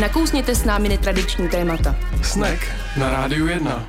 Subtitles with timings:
[0.00, 1.96] Nakousněte s námi netradiční témata.
[2.22, 2.60] Snack
[2.98, 3.86] na Rádiu 1.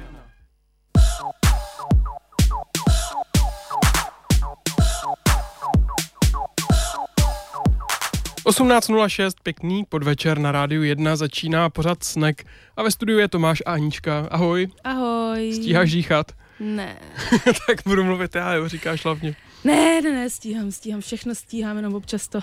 [8.45, 12.43] ...18.06, pěkný podvečer na rádiu 1 začíná pořad Snack
[12.77, 14.27] a ve studiu je Tomáš a Anička.
[14.31, 14.67] Ahoj.
[14.83, 15.53] Ahoj.
[15.53, 16.31] Stíháš žíchat?
[16.59, 16.95] Ne.
[17.67, 19.35] tak budu mluvit já, jo, říkáš hlavně.
[19.63, 22.39] Ne, ne, ne, stíhám, stíhám, všechno stíhám, jenom občas to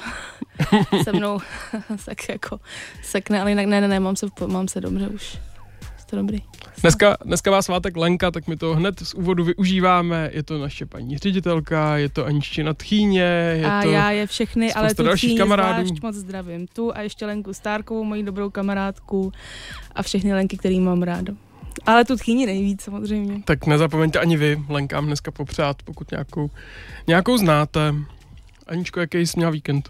[1.02, 1.38] se mnou
[2.04, 2.60] tak jako
[3.02, 5.38] sekne, ale jinak ne, ne, ne, mám se, mám se dobře už.
[6.10, 6.38] To dobrý.
[6.80, 10.30] Dneska, dneska vás svátek Lenka, tak my to hned z úvodu využíváme.
[10.32, 13.20] Je to naše paní ředitelka, je to Aničtina Tchýně,
[13.56, 15.86] je a to já je všechny, ale tu dalších kamarádů.
[15.86, 16.66] zvlášť moc zdravím.
[16.66, 19.32] Tu a ještě Lenku Stárkovou, moji dobrou kamarádku
[19.94, 21.34] a všechny Lenky, který mám rádo.
[21.86, 23.42] Ale tu tchýni nejvíc samozřejmě.
[23.44, 26.50] Tak nezapomeňte ani vy Lenkám dneska popřát, pokud nějakou,
[27.06, 27.94] nějakou znáte.
[28.66, 29.88] Aničko, jaký jsi měla víkend?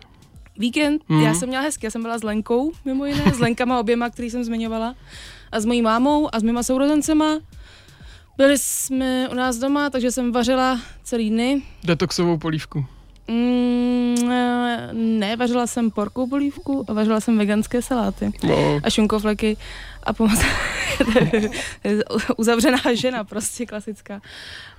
[0.59, 1.03] Víkend?
[1.09, 1.21] Mm.
[1.21, 4.31] Já jsem měla hezky, já jsem byla s Lenkou, mimo jiné, s Lenkama oběma, který
[4.31, 4.95] jsem zmiňovala.
[5.53, 7.39] A s mojí mámou a s mýma sourozencema.
[8.37, 11.63] Byli jsme u nás doma, takže jsem vařila celý dny.
[11.85, 12.87] Detoxovou polívku.
[13.29, 14.15] Mm,
[14.93, 18.81] ne, vařila jsem porkou polívku a vařila jsem veganské saláty no.
[18.83, 19.57] a šunkovleky
[20.03, 20.41] a pomoc
[22.37, 24.21] uzavřená žena, prostě klasická.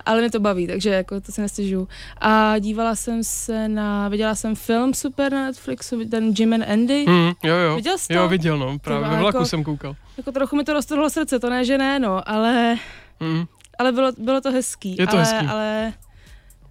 [0.06, 1.88] Ale mě to baví, takže jako to si nestěžuju.
[2.20, 7.04] A dívala jsem se na, viděla jsem film super na Netflixu, ten Jim and Andy.
[7.08, 7.76] Mm, jo, jo.
[7.76, 8.14] Viděl jsi to?
[8.14, 9.96] Jo, viděl, no, právě ve vlaku jako, jsem koukal.
[10.16, 12.76] Jako trochu mi to roztrhlo srdce, to ne, že ne, no, ale,
[13.20, 13.44] mm.
[13.78, 14.96] ale bylo, bylo to hezký.
[14.98, 15.46] Je to ale, hezký.
[15.46, 15.92] Ale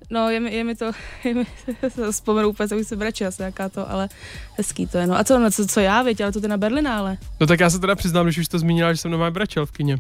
[0.10, 0.92] No, je mi, je mi to,
[1.24, 1.46] je mi,
[2.12, 4.10] vzpomenu úplně, co už se brače asi jaká to, ale
[4.58, 5.08] hezký to je.
[5.08, 7.18] No a co, no, co, co já, věď, ale to ty na Berlinále.
[7.40, 9.72] No tak já se teda přiznám, když už to zmínila, že jsem doma bračel v
[9.72, 9.98] kině.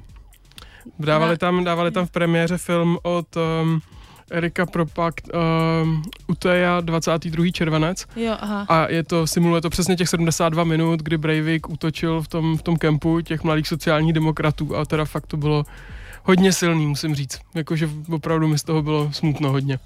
[0.99, 3.81] Dávali tam, dávali tam v premiéře film od um,
[4.31, 5.29] Erika Propakt
[5.83, 7.45] um, Uteja 22.
[7.51, 8.05] červenec.
[8.15, 8.65] Jo, aha.
[8.69, 12.61] A je to, simuluje to přesně těch 72 minut, kdy Breivik útočil v tom, v
[12.61, 15.65] tom kempu těch mladých sociálních demokratů a teda fakt to bylo
[16.23, 17.39] hodně silný, musím říct.
[17.55, 19.79] Jakože opravdu mi z toho bylo smutno hodně.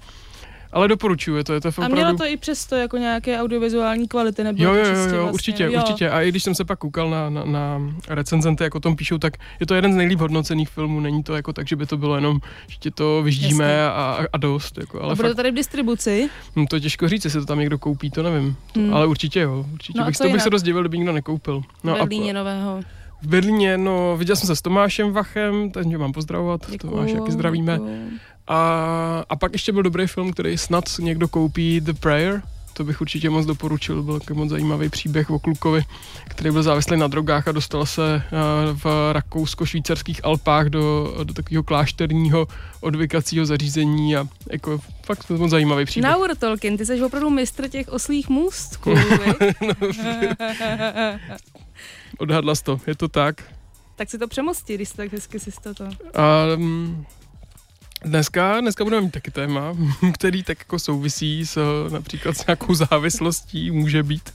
[0.72, 1.94] Ale doporučuju, je to, je to opravdu...
[1.94, 5.32] A mělo to i přesto jako nějaké audiovizuální kvality, nebo Jo, jo, jo, jo, vlastně,
[5.32, 5.72] určitě, jo.
[5.72, 6.10] určitě.
[6.10, 9.18] A i když jsem se pak koukal na, na, na recenzenty, jak o tom píšou,
[9.18, 11.00] tak je to jeden z nejlíp hodnocených filmů.
[11.00, 14.38] Není to jako tak, že by to bylo jenom, že ti to vyždíme a, a,
[14.38, 14.78] dost.
[14.78, 16.28] Jako, ale a bude fakt, to tady v distribuci?
[16.56, 18.56] Hm, to těžko říct, jestli to tam někdo koupí, to nevím.
[18.76, 18.94] Hmm.
[18.94, 19.98] Ale určitě jo, určitě.
[19.98, 21.62] No bych, to bych se dost divil, kdyby nikdo nekoupil.
[21.84, 22.80] No Berlíně a, nového.
[23.22, 26.60] V Berlíně, no, viděl jsem se s Tomášem Vachem, takže mám pozdravovat.
[26.70, 27.72] Děkuju, Tomáš, jaký zdravíme.
[27.72, 28.10] Děkuju.
[28.46, 32.42] A, a pak ještě byl dobrý film, který snad někdo koupí, The Prayer.
[32.74, 35.82] To bych určitě moc doporučil, byl takový moc zajímavý příběh o klukovi,
[36.28, 38.22] který byl závislý na drogách a dostal se
[38.72, 42.46] v rakousko-švýcarských Alpách do, do takového klášterního
[42.80, 46.10] odvykacího zařízení a jako fakt moc zajímavý příběh.
[46.10, 48.90] Naur Tolkien, ty jsi opravdu mistr těch oslých můstků,
[49.60, 49.74] no,
[52.18, 53.42] Odhadla jsi to, je to tak.
[53.96, 55.84] Tak si to přemostí, když tak hezky si to.
[56.56, 57.06] Um,
[58.04, 59.74] Dneska, dneska budeme mít taky téma,
[60.12, 61.58] který tak jako souvisí s
[61.92, 64.30] například s nějakou závislostí, může být.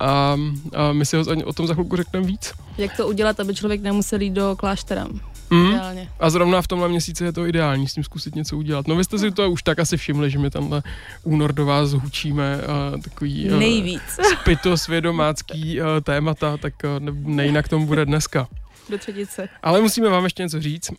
[0.00, 0.36] A,
[0.74, 2.52] a my si o, o tom za chvilku řekneme víc.
[2.78, 5.06] Jak to udělat, aby člověk nemusel jít do kláštera?
[5.50, 5.74] Mm.
[6.20, 8.88] A zrovna v tomhle měsíci je to ideální s tím zkusit něco udělat.
[8.88, 10.82] No vy jste si to už tak asi všimli, že my tenhle
[11.22, 12.58] únor do vás hučíme
[12.92, 14.02] uh, takový uh, Nejvíc.
[14.40, 18.48] spitosvědomácký uh, témata, tak uh, ne, nejinak tomu bude dneska
[18.90, 19.48] do třetice.
[19.62, 20.90] Ale musíme vám ještě něco říct.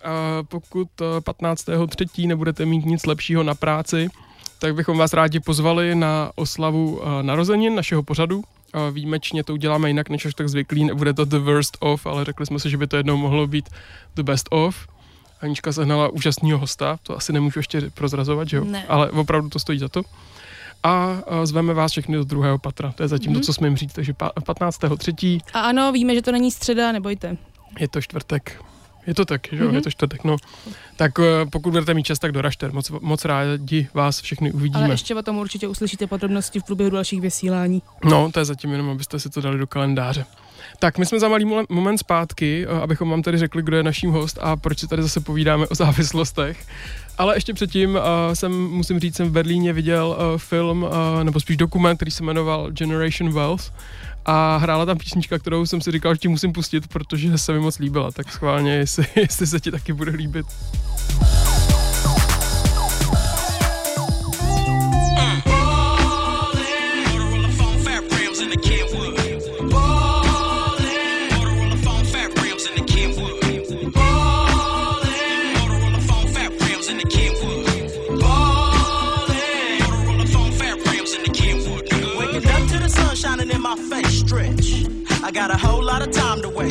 [0.43, 0.87] Pokud
[1.19, 2.27] 15.3.
[2.27, 4.09] nebudete mít nic lepšího na práci,
[4.59, 8.43] tak bychom vás rádi pozvali na oslavu narozenin našeho pořadu.
[8.91, 10.85] Výjimečně to uděláme jinak, než až tak zvyklý.
[10.85, 13.69] Nebude to the worst of, ale řekli jsme si, že by to jednou mohlo být
[14.15, 14.87] the best of.
[15.41, 18.63] Anička sehnala úžasného hosta, to asi nemůžu ještě prozrazovat, že jo?
[18.65, 18.85] Ne.
[18.87, 20.01] Ale opravdu to stojí za to.
[20.83, 22.91] A zveme vás všechny do druhého patra.
[22.91, 23.39] To je zatím mm-hmm.
[23.39, 23.93] to, co smím říct.
[23.93, 25.39] Takže 15.3.
[25.53, 27.37] A ano, víme, že to není středa, nebojte.
[27.79, 28.63] Je to čtvrtek.
[29.07, 29.75] Je to tak, že jo, mm-hmm.
[29.75, 30.35] je to čtvrtek, no.
[30.95, 31.11] Tak
[31.49, 32.69] pokud budete mít čas, tak doražte.
[32.69, 34.83] Moc, moc rádi vás všechny uvidíme.
[34.83, 37.81] Ale ještě o tom určitě uslyšíte podrobnosti v průběhu dalších vysílání.
[38.03, 40.25] No, to je zatím jenom, abyste si to dali do kalendáře.
[40.79, 44.39] Tak my jsme za malý moment zpátky, abychom vám tady řekli, kdo je naším host
[44.41, 46.65] a proč si tady zase povídáme o závislostech.
[47.17, 48.01] Ale ještě předtím uh,
[48.33, 50.89] jsem, musím říct, jsem v Berlíně viděl uh, film, uh,
[51.23, 53.73] nebo spíš dokument, který se jmenoval Generation Wealth
[54.25, 57.59] a hrála tam písnička, kterou jsem si říkal, že ti musím pustit, protože se mi
[57.59, 60.45] moc líbila, tak schválně, jestli, jestli se ti taky bude líbit.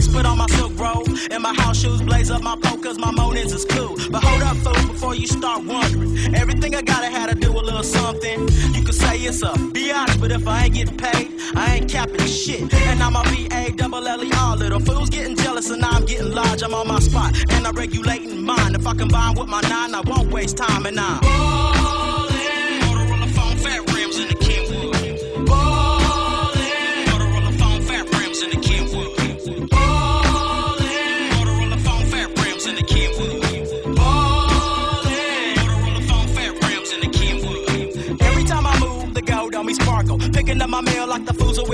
[0.01, 0.13] Time.
[0.13, 2.57] Put on my silk robe and my house shoes, blaze up my
[2.87, 3.97] cause my moanings is cool.
[4.11, 6.35] But hold up, fool, before you start wondering.
[6.35, 8.49] Everything I gotta had to do a little something.
[8.75, 12.27] You could say it's a biatch, but if I ain't getting paid, I ain't capping
[12.27, 12.73] shit.
[12.73, 14.57] And I'm a B-A double L-E-R.
[14.57, 16.63] Little fools getting jealous and I'm getting large.
[16.63, 18.75] I'm on my spot and I'm regulating mine.
[18.75, 22.81] If I combine with my nine, I won't waste time and I'm ballin'.
[22.83, 25.47] Motorola phone, fat rims in the Kenwood.
[25.47, 25.76] Ballin'.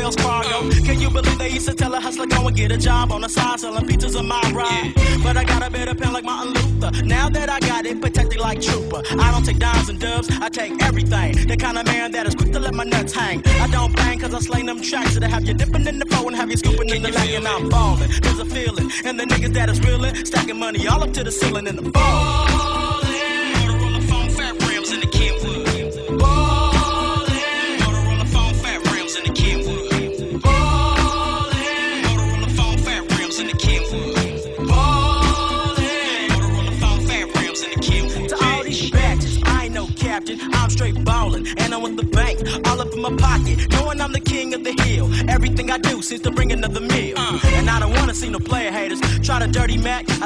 [0.02, 0.68] Wells Fargo.
[0.82, 3.20] Can you believe they used to tell a hustler go and get a job on
[3.20, 4.92] the side selling pizzas in my ride?
[5.22, 7.04] But I got a better pen like Martin Luther.
[7.04, 9.02] Now that I got it, protected like trooper.
[9.20, 11.46] I don't take dimes and dubs, I take everything.
[11.46, 13.46] The kind of man that is quick to let my nuts hang.
[13.46, 16.26] I don't bang cause I slang them tracks that have you dipping in the flow
[16.26, 18.10] and have you scooping in the lake and I'm ballin'.
[18.22, 18.90] There's a feeling.
[19.04, 21.88] And the niggas that is reeling, stacking money all up to the ceiling in the
[21.90, 22.71] ball.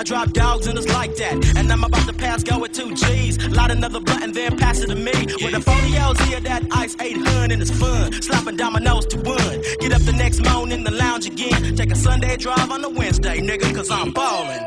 [0.07, 1.57] Drop dogs and it's like that.
[1.57, 3.45] And I'm about to pass go with two G's.
[3.49, 5.13] Light another button, then pass it to me.
[5.43, 8.13] With a 40 LZ of that ice 800 and it's fun.
[8.23, 9.63] Slapping dominoes to one.
[9.81, 11.75] Get up the next morning in the lounge again.
[11.77, 14.65] Take a Sunday drive on a Wednesday, nigga, cause I'm ballin'.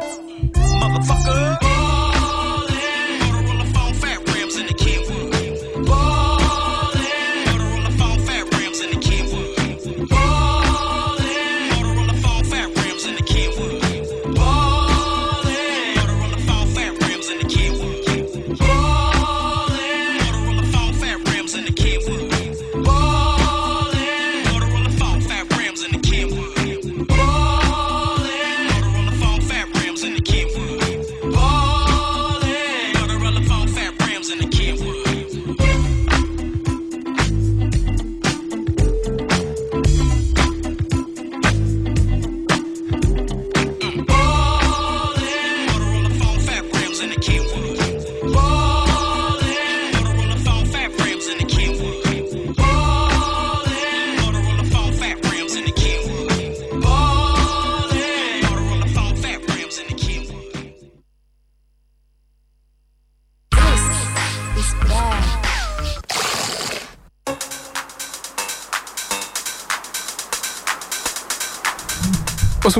[0.54, 1.69] Motherfucker.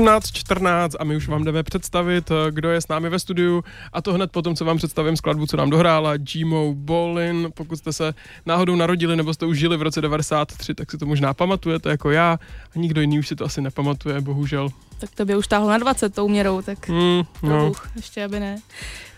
[0.00, 4.02] 18.14 a my už vám jdeme představit, eh, kdo je s námi ve studiu a
[4.02, 7.48] to hned potom, co vám představím skladbu, co nám dohrála Gmo Bolin.
[7.54, 8.14] Pokud jste se
[8.46, 12.10] náhodou narodili nebo jste už žili v roce 93, tak si to možná pamatujete jako
[12.10, 12.38] já
[12.74, 14.68] a nikdo jiný už si to asi nepamatuje, bohužel.
[14.98, 17.50] Tak to by už táhlo na 20 tou měrou, tak Mm, no.
[17.58, 17.72] no.
[17.96, 18.58] ještě aby ne.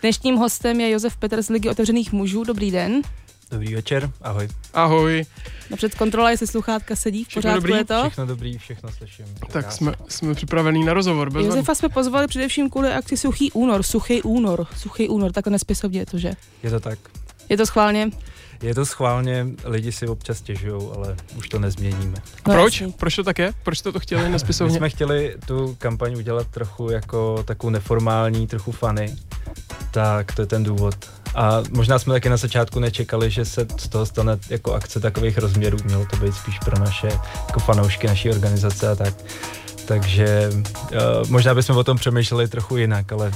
[0.00, 2.44] Dnešním hostem je Josef Petr z Ligy otevřených mužů.
[2.44, 3.02] Dobrý den.
[3.52, 4.48] Dobrý večer, ahoj.
[4.74, 5.24] Ahoj,
[5.70, 7.72] Napřed kontrola, jestli sluchátka sedí v Všechno pořádku dobrý?
[7.78, 8.00] je to.
[8.00, 9.24] Všechno dobrý, všechno slyším.
[9.52, 11.30] tak jsme, jsme připravení na rozhovor.
[11.30, 16.00] Bez Josefa jsme pozvali především kvůli akci Suchý únor, Suchý únor, Suchý únor, takhle nespisovně
[16.00, 16.32] je to, že?
[16.62, 16.98] Je to tak.
[17.48, 18.10] Je to schválně?
[18.62, 22.16] Je to schválně, lidi si občas stěžují, ale už to nezměníme.
[22.44, 22.80] A proč?
[22.80, 22.92] jasný.
[22.92, 23.52] Proč to tak je?
[23.62, 24.76] Proč jste to chtěli My nespisovně?
[24.76, 29.16] jsme chtěli tu kampaň udělat trochu jako takovou neformální, trochu funny,
[29.90, 30.94] tak to je ten důvod.
[31.34, 35.38] A možná jsme taky na začátku nečekali, že se z toho stane jako akce takových
[35.38, 35.78] rozměrů.
[35.84, 37.08] Mělo to být spíš pro naše
[37.46, 39.14] jako fanoušky naší organizace a tak.
[39.86, 43.32] Takže uh, možná bychom o tom přemýšleli trochu jinak, ale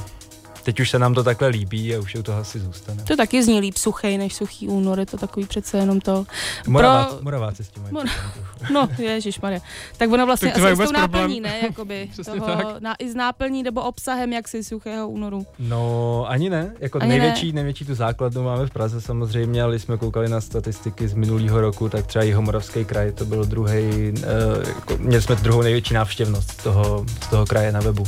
[0.67, 3.03] teď už se nám to takhle líbí a už u toho asi zůstane.
[3.03, 6.25] To taky zní líp suchý než suchý únor, je to takový přece jenom to.
[6.67, 8.11] Moraváci, Pro- Moraváci s tím mají Mor-.
[8.73, 9.61] No, ježišmarja.
[9.97, 11.59] Tak ono vlastně Tak to asi s tou náplní, ne?
[11.63, 12.81] Jakoby, toho, tak.
[12.81, 15.47] na, I s náplní nebo obsahem jaksi suchého únoru.
[15.59, 16.73] No, ani ne.
[16.81, 20.41] Jako Ani největší, největší tu základnu máme v Praze samozřejmě, ale když jsme koukali na
[20.41, 25.35] statistiky z minulého roku, tak třeba Jihomoravský kraj to byl druhý, uh, jako, měli jsme
[25.35, 28.05] druhou největší návštěvnost toho, z toho kraje na webu.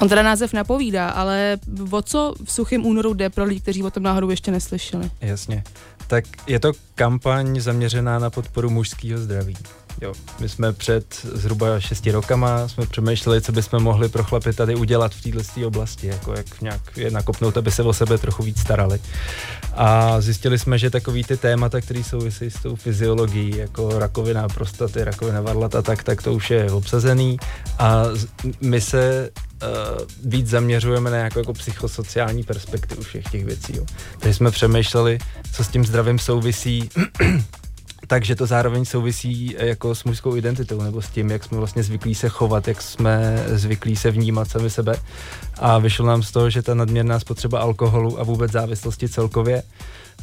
[0.00, 1.56] On teda název napovídá, ale
[1.94, 5.10] o co v suchém únoru jde pro lidi, kteří o tom náhodou ještě neslyšeli?
[5.20, 5.64] Jasně.
[6.06, 9.56] Tak je to kampaň zaměřená na podporu mužského zdraví.
[10.00, 14.74] Jo, my jsme před zhruba šesti rokama jsme přemýšleli, co bychom mohli pro chlapy tady
[14.74, 18.60] udělat v této oblasti, jako jak nějak je nakopnout, aby se o sebe trochu víc
[18.60, 18.98] starali.
[19.74, 25.04] A zjistili jsme, že takový ty témata, které souvisí s tou fyziologií, jako rakovina prostaty,
[25.04, 27.36] rakovina varlata, tak, tak to už je obsazený
[27.78, 28.02] a
[28.60, 29.30] my se
[29.62, 29.68] uh,
[30.24, 33.76] víc zaměřujeme na nějakou jako psychosociální perspektivu všech těch věcí.
[33.76, 33.84] Jo.
[34.18, 35.18] Takže jsme přemýšleli,
[35.52, 36.88] co s tím zdravím souvisí
[38.06, 41.82] takže to zároveň souvisí eh, jako s mužskou identitou, nebo s tím, jak jsme vlastně
[41.82, 44.96] zvyklí se chovat, jak jsme zvyklí se vnímat sami sebe.
[45.58, 49.62] A vyšlo nám z toho, že ta nadměrná spotřeba alkoholu a vůbec závislosti celkově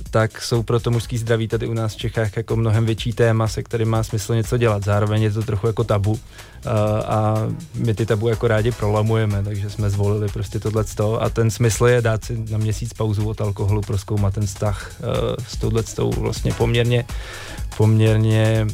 [0.09, 3.47] tak jsou pro to mužský zdraví tady u nás v Čechách jako mnohem větší téma,
[3.47, 4.83] se kterým má smysl něco dělat.
[4.83, 6.19] Zároveň je to trochu jako tabu
[7.05, 7.35] a
[7.75, 10.85] my ty tabu jako rádi prolamujeme, takže jsme zvolili prostě tohle
[11.19, 14.91] a ten smysl je dát si na měsíc pauzu od alkoholu, proskoumat ten vztah
[15.47, 15.83] s touhle
[16.17, 17.05] vlastně poměrně
[17.77, 18.67] poměrně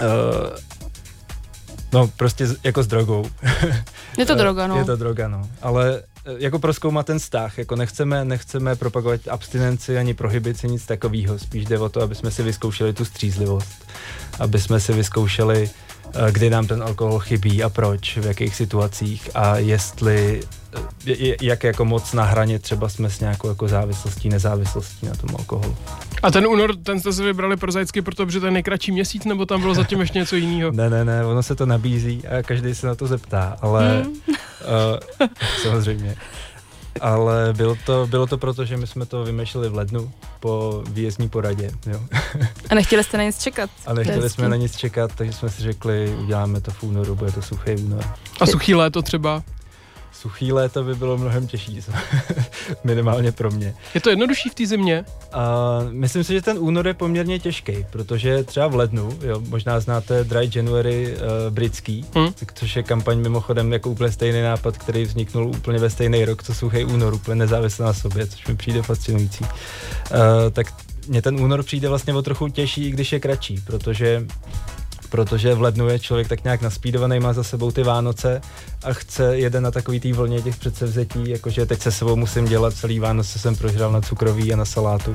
[0.00, 0.56] uh,
[1.92, 3.30] no prostě jako s drogou.
[4.18, 4.76] Je to droga, no.
[4.76, 5.42] Je to droga, no.
[5.62, 6.02] Ale
[6.38, 11.38] jako proskoumat ten vztah, jako nechceme, nechceme propagovat abstinenci ani prohibici, nic takového.
[11.38, 13.86] Spíš jde o to, aby jsme si vyzkoušeli tu střízlivost,
[14.38, 15.70] aby jsme si vyzkoušeli,
[16.14, 20.40] eh, kdy nám ten alkohol chybí a proč, v jakých situacích a jestli
[21.40, 25.76] jak jako moc na hraně třeba jsme s nějakou jako závislostí, nezávislostí na tom alkoholu.
[26.22, 29.60] A ten únor, ten jste si vybrali prozaicky, protože to je nejkratší měsíc, nebo tam
[29.60, 30.72] bylo zatím ještě něco jiného?
[30.72, 34.36] ne, ne, ne, ono se to nabízí a každý se na to zeptá, ale hmm.
[34.64, 35.28] Uh,
[35.62, 36.16] samozřejmě.
[37.00, 41.28] Ale bylo to, bylo to proto, že my jsme to vymýšleli v lednu po výjezdní
[41.28, 41.70] poradě.
[41.86, 42.00] Jo.
[42.70, 43.70] A nechtěli jste na nic čekat?
[43.86, 47.32] A nechtěli jsme na nic čekat, takže jsme si řekli, uděláme to v únoru, bude
[47.32, 48.04] to suchý únor.
[48.40, 49.42] A suchý léto třeba?
[50.12, 51.80] Suchý léto by bylo mnohem těžší,
[52.84, 53.74] minimálně pro mě.
[53.94, 55.04] Je to jednodušší v té zimě?
[55.34, 59.80] Uh, myslím si, že ten únor je poměrně těžký, protože třeba v lednu, jo, možná
[59.80, 62.32] znáte Dry January uh, britský, hmm.
[62.54, 66.54] což je kampaň mimochodem jako úplně stejný nápad, který vzniknul úplně ve stejný rok, co
[66.54, 69.44] suchý únor, úplně nezávisle na sobě, což mi přijde fascinující.
[69.44, 69.48] Uh,
[70.52, 70.66] tak
[71.08, 74.26] mně ten únor přijde vlastně o trochu těžší, když je kratší, protože
[75.12, 78.40] protože v lednu je člověk tak nějak naspídovaný, má za sebou ty Vánoce
[78.84, 82.74] a chce jeden na takový tý vlně těch předsevzetí, jakože teď se sebou musím dělat
[82.74, 85.14] celý Vánoce jsem prožral na cukroví a na salátu.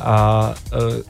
[0.00, 1.02] A e,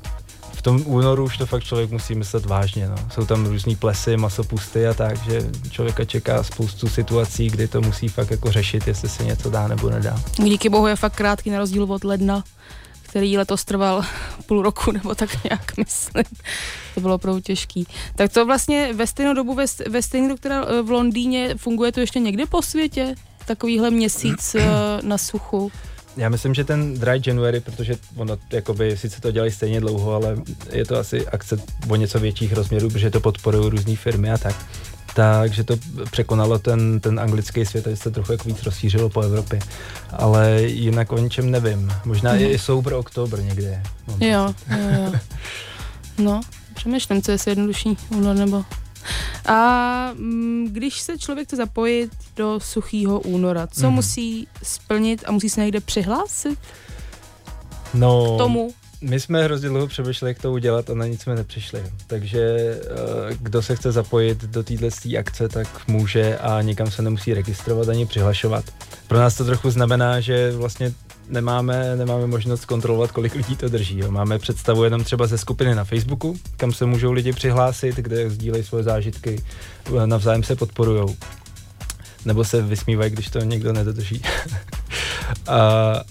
[0.53, 2.89] v tom únoru už to fakt člověk musí myslet vážně.
[2.89, 2.95] No.
[3.11, 8.09] Jsou tam různý plesy, masopusty a tak, že člověka čeká spoustu situací, kdy to musí
[8.09, 10.21] fakt jako řešit, jestli se něco dá nebo nedá.
[10.39, 12.45] Díky bohu je fakt krátký na rozdíl od ledna
[13.13, 14.03] který letos trval
[14.47, 16.25] půl roku, nebo tak nějak myslím.
[16.95, 17.87] To bylo opravdu těžký.
[18.15, 22.01] Tak to vlastně ve stejnou dobu, ve, ve stejnou dobu, která v Londýně, funguje to
[22.01, 23.15] ještě někde po světě?
[23.47, 24.65] Takovýhle měsíc eh,
[25.03, 25.73] na suchu?
[26.17, 30.37] Já myslím, že ten Dry January, protože ono, jakoby, sice to dělají stejně dlouho, ale
[30.71, 31.57] je to asi akce
[31.89, 34.67] o něco větších rozměrů, protože to podporují různé firmy a tak
[35.15, 35.77] takže to
[36.11, 39.61] překonalo ten, ten anglický svět, a se trochu jako víc rozšířilo po Evropě.
[40.11, 41.93] Ale jinak o ničem nevím.
[42.05, 42.39] Možná mm.
[42.39, 43.83] je i Sober Oktober někde.
[44.21, 45.13] Jo, jo, jo.
[46.19, 46.41] No,
[46.75, 48.65] přemýšlím, co je jednodušší únor nebo...
[49.47, 53.95] A mm, když se člověk chce zapojit do suchého února, co mm.
[53.95, 56.59] musí splnit a musí se někde přihlásit?
[57.95, 58.75] No, k tomu?
[59.03, 61.83] My jsme hrozně dlouho přemýšleli, jak to udělat a na nic jsme nepřišli.
[62.07, 64.87] Takže eh, kdo se chce zapojit do této
[65.19, 68.65] akce, tak může a nikam se nemusí registrovat ani přihlašovat.
[69.09, 70.93] Pro nás to trochu znamená, že vlastně
[71.29, 73.99] nemáme, nemáme možnost kontrolovat, kolik lidí to drží.
[73.99, 74.11] Jo.
[74.11, 78.65] Máme představu jenom třeba ze skupiny na Facebooku, kam se můžou lidi přihlásit, kde sdílejí
[78.65, 79.43] svoje zážitky,
[79.87, 81.17] eh, navzájem se podporujou.
[82.25, 84.23] Nebo se vysmívají, když to někdo nedodrží.
[85.47, 86.03] a,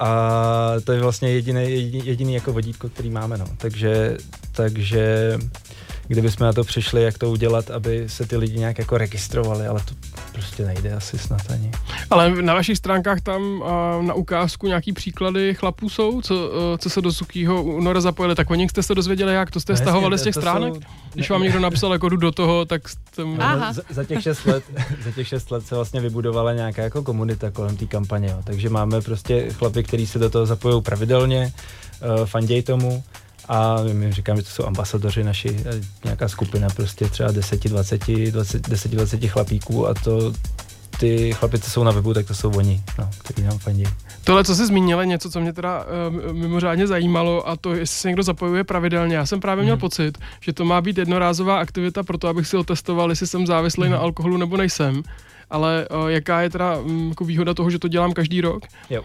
[0.00, 1.62] a to je vlastně jediný,
[2.04, 3.44] jediný, jako vodítko, který máme, no.
[3.56, 4.16] Takže,
[4.52, 5.38] takže
[6.08, 9.80] kdybychom na to přišli, jak to udělat, aby se ty lidi nějak jako registrovali, ale
[9.80, 9.94] to
[10.32, 11.70] prostě nejde asi snad ani.
[12.10, 13.68] Ale na vašich stránkách tam uh,
[14.02, 18.50] na ukázku nějaký příklady chlapů jsou, co, uh, co se do suchého února zapojili, tak
[18.50, 19.50] o nich jste se dozvěděli jak?
[19.50, 20.74] To jste no, stahovali z těch stránek?
[20.74, 20.80] Jsou...
[21.14, 23.24] Když vám někdo napsal jako jdu do toho, tak jste...
[23.24, 23.36] No,
[23.72, 24.64] za, za, těch šest let,
[25.04, 28.40] za těch šest let se vlastně vybudovala nějaká jako komunita kolem té kampaně, jo.
[28.44, 31.52] takže máme prostě chlapy, kteří se do toho zapojují pravidelně,
[32.18, 33.04] uh, fanděj tomu,
[33.50, 38.30] a my říkám, že to jsou ambasadoři naši, eh, nějaká skupina prostě třeba 10, 20,
[38.30, 40.32] 20, 10, 20 chlapíků a to
[41.00, 43.84] ty chlapi, co jsou na webu, tak to jsou oni, no, který nám fandí.
[44.24, 47.96] Tohle, co jsi zmínil, je něco, co mě teda uh, mimořádně zajímalo a to, jestli
[47.96, 49.16] se někdo zapojuje pravidelně.
[49.16, 49.80] Já jsem právě měl hmm.
[49.80, 53.82] pocit, že to má být jednorázová aktivita pro to, abych si otestoval, jestli jsem závislý
[53.82, 53.92] hmm.
[53.92, 55.02] na alkoholu nebo nejsem.
[55.50, 58.62] Ale uh, jaká je teda um, jako výhoda toho, že to dělám každý rok?
[58.90, 59.02] Jo.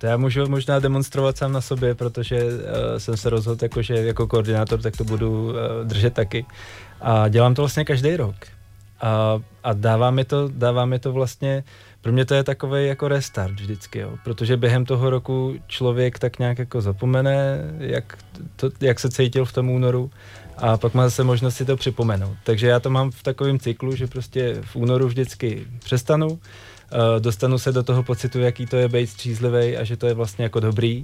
[0.00, 2.50] To já můžu možná demonstrovat sám na sobě, protože uh,
[2.98, 5.54] jsem se rozhodl, jako, že jako koordinátor tak to budu uh,
[5.84, 6.46] držet taky.
[7.00, 8.34] A dělám to vlastně každý rok.
[9.00, 11.64] A, a dává, mi to, dává mi to vlastně,
[12.00, 16.38] pro mě to je takový jako restart vždycky, jo, protože během toho roku člověk tak
[16.38, 18.18] nějak jako zapomene, jak,
[18.56, 20.10] to, jak se cítil v tom únoru
[20.56, 22.36] a pak má zase možnost si to připomenout.
[22.44, 26.38] Takže já to mám v takovém cyklu, že prostě v únoru vždycky přestanu,
[27.18, 30.42] dostanu se do toho pocitu, jaký to je být střízlivý a že to je vlastně
[30.42, 31.02] jako dobrý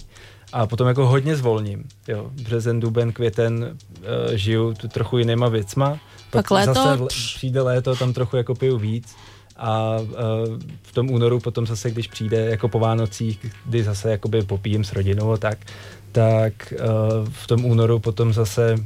[0.52, 1.85] a potom jako hodně zvolním.
[2.09, 2.31] Jo.
[2.43, 5.90] Březen, duben, květen uh, žiju trochu jinýma věcma.
[5.90, 6.00] Pak,
[6.31, 6.75] pak léto?
[6.75, 9.16] Zase přijde léto, tam trochu jako piju víc
[9.57, 10.09] a uh,
[10.83, 14.93] v tom únoru potom zase, když přijde jako po Vánocích, kdy zase jakoby popíjem s
[14.93, 15.59] rodinou a tak,
[16.12, 18.76] tak uh, v tom únoru potom zase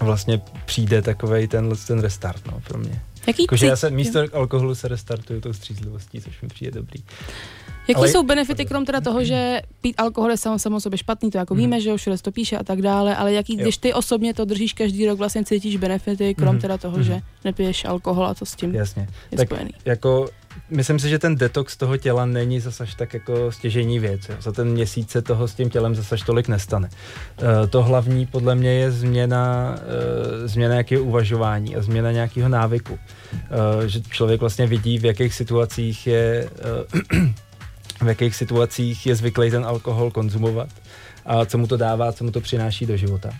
[0.00, 3.02] vlastně přijde takový ten, ten restart no, pro mě.
[3.26, 7.02] Jaký Jakože já se místo alkoholu se restartuju tou střízlivostí, což mi přijde dobrý.
[7.88, 8.08] Jaký Ale...
[8.08, 11.54] jsou benefity, krom teda toho, že pít alkohol je samo, samo sobě špatný, to jako
[11.54, 11.60] mm.
[11.60, 13.62] víme, že jo, všude to píše a tak dále, ale jaký, jo.
[13.62, 16.60] když ty osobně to držíš každý rok, vlastně cítíš benefity, krom mm.
[16.60, 17.02] teda toho, mm.
[17.02, 19.08] že nepiješ alkohol a to s tím Jasně.
[19.30, 19.70] je tak spojený.
[19.84, 20.28] Jako
[20.72, 24.28] myslím si, že ten detox toho těla není zase tak jako stěžení věc.
[24.28, 24.34] Jo.
[24.40, 26.88] Za ten měsíc se toho s tím tělem zase tolik nestane.
[26.88, 29.74] Uh, to hlavní podle mě je změna,
[30.40, 32.92] uh, změna nějakého uvažování a změna nějakého návyku.
[32.92, 36.50] Uh, že člověk vlastně vidí, v jakých situacích je
[38.02, 40.68] v jakých situacích je zvyklý ten alkohol konzumovat
[41.26, 43.30] a co mu to dává, co mu to přináší do života.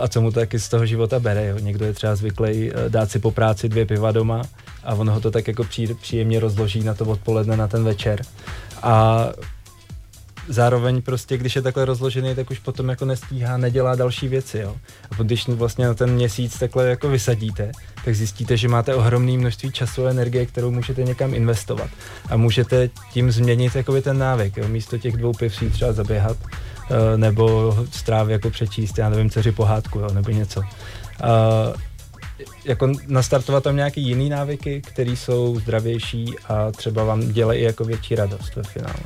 [0.00, 1.46] A co mu to taky z toho života bere.
[1.46, 1.58] Jo.
[1.58, 4.42] Někdo je třeba zvyklý dát si po práci dvě piva doma
[4.88, 8.22] a ono ho to tak jako pří, příjemně rozloží na to odpoledne, na ten večer.
[8.82, 9.26] A
[10.48, 14.76] zároveň prostě, když je takhle rozložený, tak už potom jako nestíhá, nedělá další věci, jo.
[15.10, 17.72] A když vlastně na ten měsíc takhle jako vysadíte,
[18.04, 21.90] tak zjistíte, že máte ohromné množství času a energie, kterou můžete někam investovat.
[22.30, 24.68] A můžete tím změnit jakoby ten návyk, jo.
[24.68, 29.52] Místo těch dvou piv si třeba zaběhat, eh, nebo strávy jako přečíst, já nevím, dceři
[29.52, 30.62] pohádku, jo, nebo něco.
[31.22, 31.28] A
[32.64, 38.14] jako nastartovat tam nějaký jiný návyky, které jsou zdravější a třeba vám dělají jako větší
[38.14, 39.00] radost ve finále.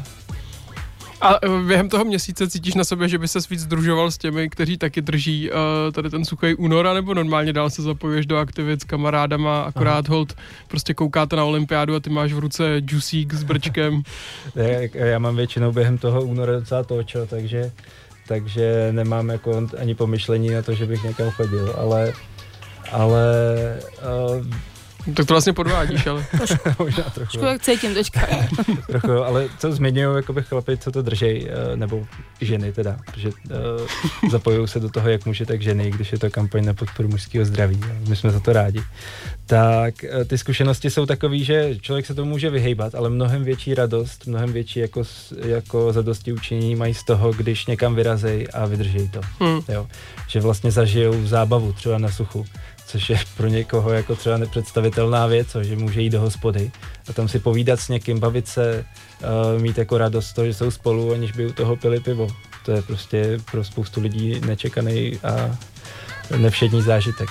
[1.22, 4.50] A e, během toho měsíce cítíš na sobě, že by se víc združoval s těmi,
[4.50, 5.56] kteří taky drží uh,
[5.92, 10.14] tady ten suchý únor, nebo normálně dál se zapojuješ do aktivit s kamarádama, akorát Aha.
[10.14, 10.34] hold
[10.68, 14.02] prostě koukáte na olympiádu a ty máš v ruce džusík s brčkem.
[14.56, 17.72] ne, já mám většinou během toho února docela točo, takže,
[18.28, 22.12] takže nemám jako ani pomyšlení na to, že bych někam chodil, ale
[22.90, 23.78] ale
[24.38, 24.46] uh,
[25.14, 26.26] tak to vlastně podvádíš, ale...
[26.78, 27.14] Možná trochu.
[27.14, 28.20] Trošku jak cítím teďka.
[28.86, 32.06] trochu, ale co zmiňují jakoby chlapi, co to držej, eh, nebo
[32.40, 36.30] ženy teda, protože uh, zapojují se do toho, jak může tak ženy, když je to
[36.30, 37.80] kampaň na podporu mužského zdraví.
[38.08, 38.82] My jsme za to rádi.
[39.46, 43.74] Tak uh, ty zkušenosti jsou takové, že člověk se tomu může vyhejbat, ale mnohem větší
[43.74, 45.02] radost, mnohem větší jako,
[45.44, 49.20] jako zadosti učinění mají z toho, když někam vyrazej a vydržej to.
[49.40, 49.60] Hmm.
[49.68, 49.86] Jo?
[50.28, 52.46] Že vlastně zažijou zábavu třeba na suchu
[52.92, 56.70] což je pro někoho jako třeba nepředstavitelná věc, že může jít do hospody
[57.08, 58.84] a tam si povídat s někým, bavit se,
[59.54, 62.28] uh, mít jako radost to, že jsou spolu, aniž by u toho pili pivo.
[62.64, 65.56] To je prostě pro spoustu lidí nečekaný a
[66.36, 67.28] nevšední zážitek.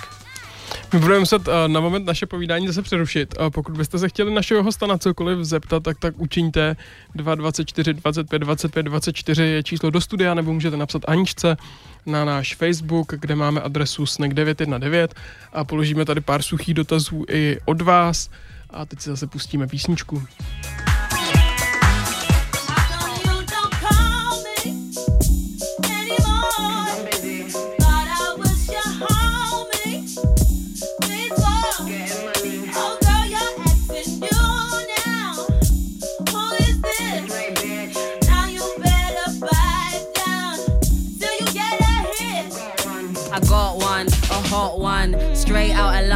[0.94, 3.36] My budeme muset uh, na moment naše povídání zase přerušit.
[3.40, 6.76] Uh, pokud byste se chtěli našeho hosta na cokoliv zeptat, tak tak učiňte
[7.16, 11.58] 224 25 25 24 je číslo do studia, nebo můžete napsat Aničce
[12.06, 15.14] na náš Facebook, kde máme adresu snack 919
[15.54, 18.30] a položíme tady pár suchých dotazů i od vás.
[18.70, 20.24] A teď si zase pustíme písničku.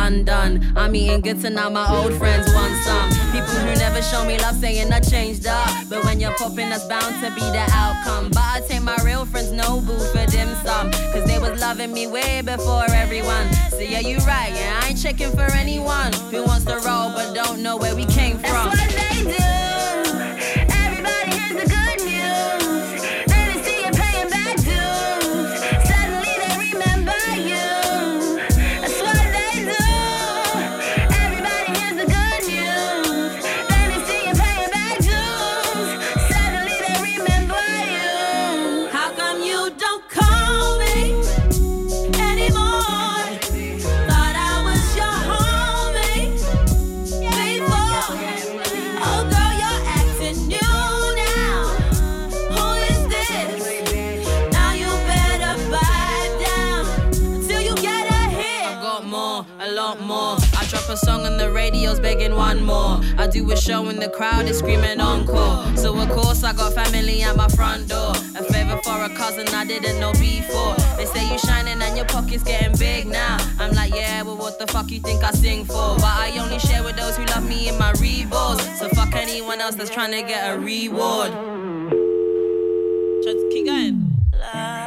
[0.06, 0.62] London.
[0.76, 3.10] I'm eating good to now, my old friends want some.
[3.32, 5.68] People who never show me love saying I changed up.
[5.90, 8.30] But when you're popping, that's bound to be the outcome.
[8.30, 10.92] But I take my real friends Noble for dim sum.
[11.12, 13.52] Cause they was loving me way before everyone.
[13.72, 17.34] So yeah, you right, yeah, I ain't checking for anyone who wants to roll but
[17.34, 18.70] don't know where we came from.
[18.70, 19.85] That's what they do.
[62.36, 63.00] One more.
[63.18, 65.76] I do a show and the crowd is screaming encore.
[65.78, 68.12] So of course I got family at my front door.
[68.38, 70.76] A favor for a cousin I didn't know before.
[70.98, 73.38] They say you shining and your pockets getting big now.
[73.60, 75.96] I'm like, yeah, well what the fuck you think I sing for?
[75.96, 78.62] But I only share with those who love me in my reballs.
[78.78, 81.32] So fuck anyone else that's trying to get a reward.
[83.24, 84.12] Just keep going.
[84.52, 84.85] How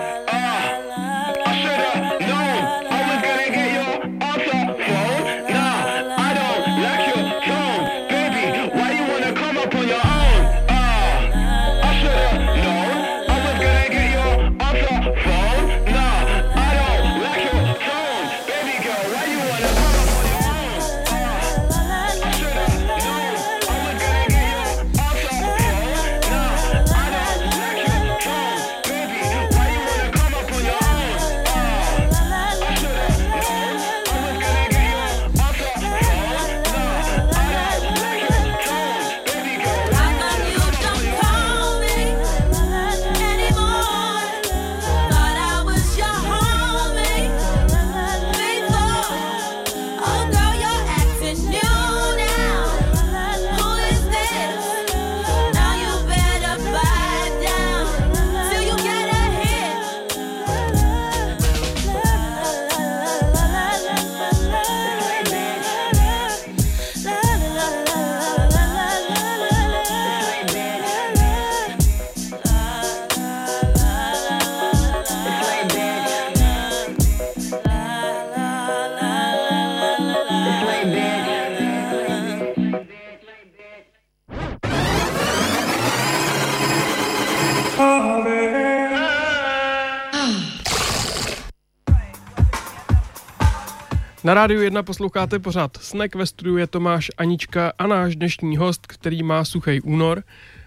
[94.28, 98.86] Na rádiu 1 posloucháte pořád Snack, ve studiu je Tomáš Anička a náš dnešní host,
[98.86, 100.22] který má suchý únor.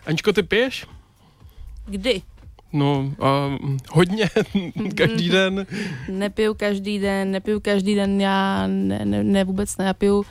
[0.06, 0.88] Aničko, ty piješ?
[1.86, 2.22] Kdy?
[2.74, 4.30] No, uh, hodně,
[4.96, 5.66] každý den.
[6.10, 10.26] Nepiju každý den, nepiju každý den, já ne, ne, ne vůbec ne, já piju,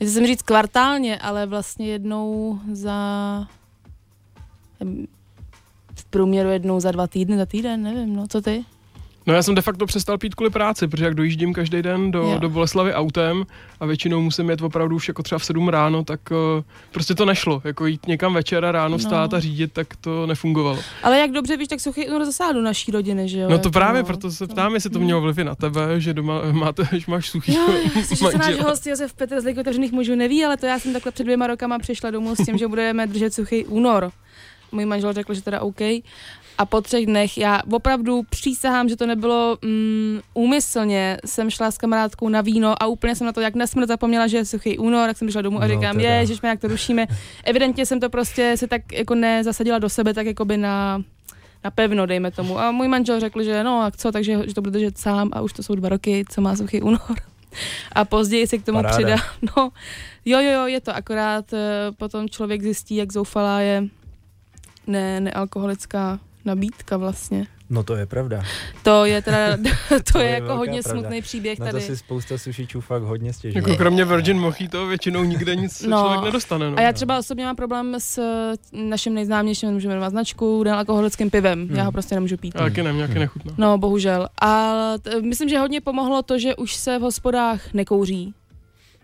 [0.00, 2.96] nechci jsem říct kvartálně, ale vlastně jednou za,
[5.94, 8.64] v průměru jednou za dva týdny, za týden, nevím, no, co ty?
[9.26, 12.18] No já jsem de facto přestal pít kvůli práci, protože jak dojíždím každý den do,
[12.22, 12.38] Jo.
[12.38, 13.44] do Boleslavy autem
[13.80, 16.36] a většinou musím jet opravdu už jako třeba v 7 ráno, tak uh,
[16.90, 17.62] prostě to nešlo.
[17.64, 19.16] Jako jít někam večer a ráno No.
[19.36, 20.78] a řídit, tak to nefungovalo.
[21.02, 23.48] Ale jak dobře víš, tak suchý únor zasáhnu naší rodiny, že jo?
[23.48, 24.06] No to jako, právě, no.
[24.06, 27.28] proto se ptám, jestli to mělo vliv i na tebe, že doma máte, že máš
[27.30, 28.70] suchý Jo, slyšíš, že náš manžela.
[28.70, 31.46] host Josef Petr z Ligy otevřených mužů neví, ale to já jsem takhle před dvěma
[31.46, 34.10] rokama přišla domů s tím, že budeme držet suchý únor.
[34.72, 35.80] Můj manžel řekl, že teda OK.
[36.60, 41.78] A po třech dnech, já opravdu přísahám, že to nebylo mm, úmyslně, jsem šla s
[41.78, 45.08] kamarádkou na víno a úplně jsem na to jak nesmrt zapomněla, že je suchý únor,
[45.08, 47.06] tak jsem přišla domů a No, říkám, je, že jak to rušíme.
[47.44, 51.02] Evidentně jsem to prostě si tak jako nezasadila do sebe, tak jako by na,
[51.64, 52.58] na pevno, dejme tomu.
[52.58, 55.40] A můj manžel řekl, že no a co, takže že to bude držet sám a
[55.40, 57.16] už to jsou dva roky, co má suchý únor.
[57.92, 58.96] A později si k tomu Paráda.
[58.96, 59.16] přidá,
[59.56, 59.70] no,
[60.24, 63.84] jo, jo, jo, je to akorát, eh, potom člověk zjistí, jak zoufalá je
[64.86, 67.46] ne, nealkoholická nabídka vlastně.
[67.72, 68.42] No to je pravda.
[68.82, 71.00] To je teda, to, To je je jako hodně pravda.
[71.00, 71.84] smutný příběh Na to tady.
[71.84, 73.62] si spousta sušičů fakt hodně stěžuje.
[73.62, 75.98] Jako kromě Virgin Mojito většinou nikde nic No.
[76.00, 76.70] člověk nedostane.
[76.70, 76.78] No.
[76.78, 81.68] A já třeba osobně mám problém s eh, naším nejznámějším, můžeme jmenovat značku, nealkoholickým pivem.
[81.70, 81.92] Já ho Hmm.
[81.92, 82.54] prostě nemůžu pít.
[82.54, 83.52] Taky nevím, nějaký nechutná.
[83.58, 84.28] No, bohužel.
[84.42, 84.72] A
[85.02, 88.34] t- myslím, že hodně pomohlo to, že už se v hospodách nekouří.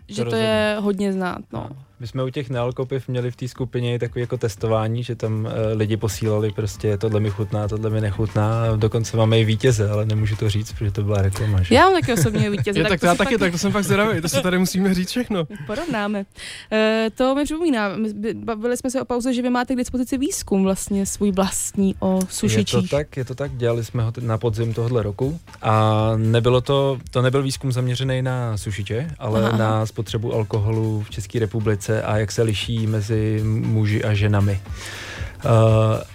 [0.07, 0.45] Že to, rozhodně.
[0.47, 1.69] je hodně znát, no.
[1.99, 5.45] My jsme u těch nealkopiv měli v té skupině i takové jako testování, že tam
[5.45, 10.05] uh, lidi posílali prostě tohle mi chutná, tohle mi nechutná dokonce máme i vítěze, ale
[10.05, 11.61] nemůžu to říct, protože to byla reklama.
[11.61, 11.75] Že?
[11.75, 12.79] Já mám taky osobně vítěze.
[12.79, 14.93] Je, tak, to já taky, fakt tak to jsem fakt zvědavý, to se tady musíme
[14.93, 15.47] říct všechno.
[15.67, 16.25] Porovnáme.
[16.71, 17.91] E, to mi připomíná,
[18.33, 22.15] bavili jsme se o pauze, že vy máte k dispozici výzkum vlastně svůj vlastní o
[22.15, 22.89] Je to sušičích.
[22.89, 26.97] tak, je to tak, dělali jsme ho t- na podzim tohle roku a nebylo to,
[27.11, 29.57] to nebyl výzkum zaměřený na sušiče, ale aha.
[29.57, 34.59] na spotřebu alkoholu v České republice a jak se liší mezi muži a ženami.
[35.45, 35.51] Uh,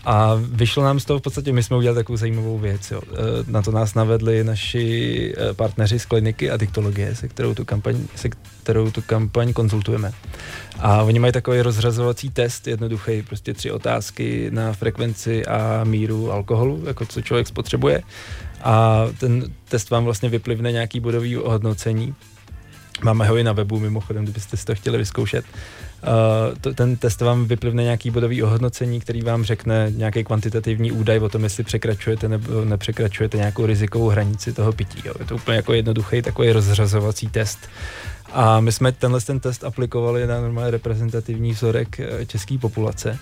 [0.05, 2.91] a vyšlo nám z toho v podstatě, my jsme udělali takovou zajímavou věc.
[2.91, 3.01] Jo.
[3.11, 7.97] Uh, na to nás navedli naši uh, partneři z kliniky adiktologie, se kterou tu kampaň,
[8.17, 8.29] se
[8.63, 10.13] kterou tu kampaň konzultujeme.
[10.79, 16.83] A oni mají takový rozřazovací test, jednoduchý, prostě tři otázky na frekvenci a míru alkoholu,
[16.87, 18.03] jako co člověk spotřebuje.
[18.63, 22.15] A ten test vám vlastně vyplivne nějaký bodový ohodnocení.
[23.05, 25.45] Máme ho i na webu, mimochodem, kdybyste si to chtěli vyzkoušet.
[25.45, 31.19] Uh, to, ten test vám vyplivne nějaký bodový ohodnocení, který vám řekne nějaký kvantitativní údaj
[31.19, 35.03] o tom, jestli překračujete nebo nepřekračujete nějakou rizikovou hranici toho pití.
[35.05, 35.15] Jo.
[35.19, 37.59] Je to úplně jako jednoduchý takový rozřazovací test.
[38.33, 43.19] A my jsme tenhle ten test aplikovali na normálně reprezentativní vzorek eh, české populace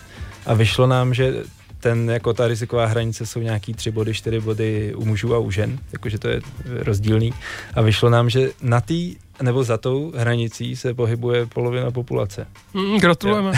[0.47, 1.35] a vyšlo nám, že
[1.81, 5.51] ten, jako ta riziková hranice jsou nějaký tři body, čtyři body u mužů a u
[5.51, 7.33] žen, jakože to je rozdílný.
[7.75, 8.95] A vyšlo nám, že na té
[9.43, 12.47] nebo za tou hranicí se pohybuje polovina populace.
[12.75, 13.53] Mm, gratulujeme.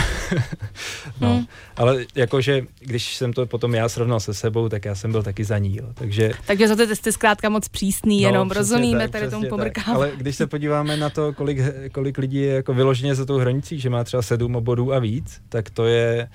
[1.21, 1.45] no, mm.
[1.75, 5.43] ale jakože, když jsem to potom já srovnal se sebou, tak já jsem byl taky
[5.43, 5.77] za ní.
[5.77, 5.85] Jo.
[5.93, 9.95] Takže, Takže za ty testy zkrátka moc přísný, no, jenom rozumíme tak, tady tomu pomrkáme.
[9.95, 11.59] Ale když se podíváme na to, kolik,
[11.91, 15.41] kolik lidí je jako vyloženě za tou hranicí, že má třeba sedm obodů a víc,
[15.49, 16.27] tak to je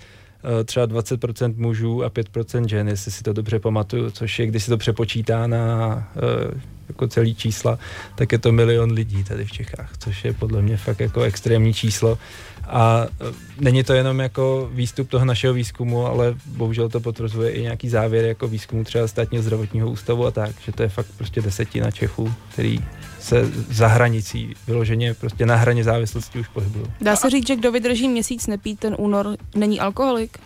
[0.64, 4.70] třeba 20% mužů a 5% žen, jestli si to dobře pamatuju, což je, když se
[4.70, 7.79] to přepočítá na eh, jako celý čísla,
[8.14, 11.74] tak je to milion lidí tady v Čechách, což je podle mě fakt jako extrémní
[11.74, 12.18] číslo.
[12.66, 13.24] A eh,
[13.61, 18.24] není to jenom jako výstup toho našeho výzkumu, ale bohužel to potvrzuje i nějaký závěr
[18.24, 22.35] jako výzkumu třeba státního zdravotního ústavu a tak, že to je fakt prostě desetina Čechů,
[22.53, 22.81] který
[23.29, 26.87] se za hranicí, vyloženě prostě na hraně závislosti už pohybují.
[27.01, 30.38] Dá se říct, že kdo vydrží měsíc nepít ten únor, není alkoholik?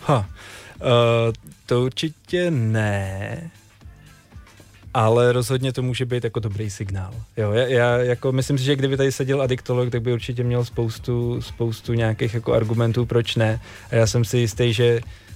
[0.00, 0.86] Ha, uh,
[1.66, 3.50] to určitě ne,
[4.94, 7.14] ale rozhodně to může být jako dobrý signál.
[7.36, 10.64] Jo, já, já jako myslím si, že kdyby tady seděl adiktolog, tak by určitě měl
[10.64, 13.60] spoustu, spoustu nějakých jako argumentů, proč ne.
[13.90, 15.27] A já jsem si jistý, že Uh,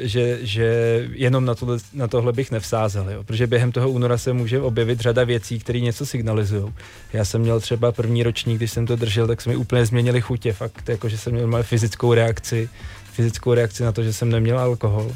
[0.00, 0.64] že, že
[1.12, 3.24] jenom na, tohle, na tohle bych nevsázel, jo?
[3.24, 6.74] protože během toho února se může objevit řada věcí, které něco signalizují.
[7.12, 10.52] Já jsem měl třeba první ročník, když jsem to držel, tak jsme úplně změnili chutě,
[10.52, 12.68] fakt, jako že jsem měl fyzickou reakci,
[13.12, 15.12] fyzickou reakci na to, že jsem neměl alkohol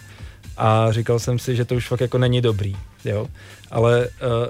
[0.56, 3.28] a říkal jsem si, že to už fakt jako není dobrý, jo,
[3.70, 4.46] ale uh,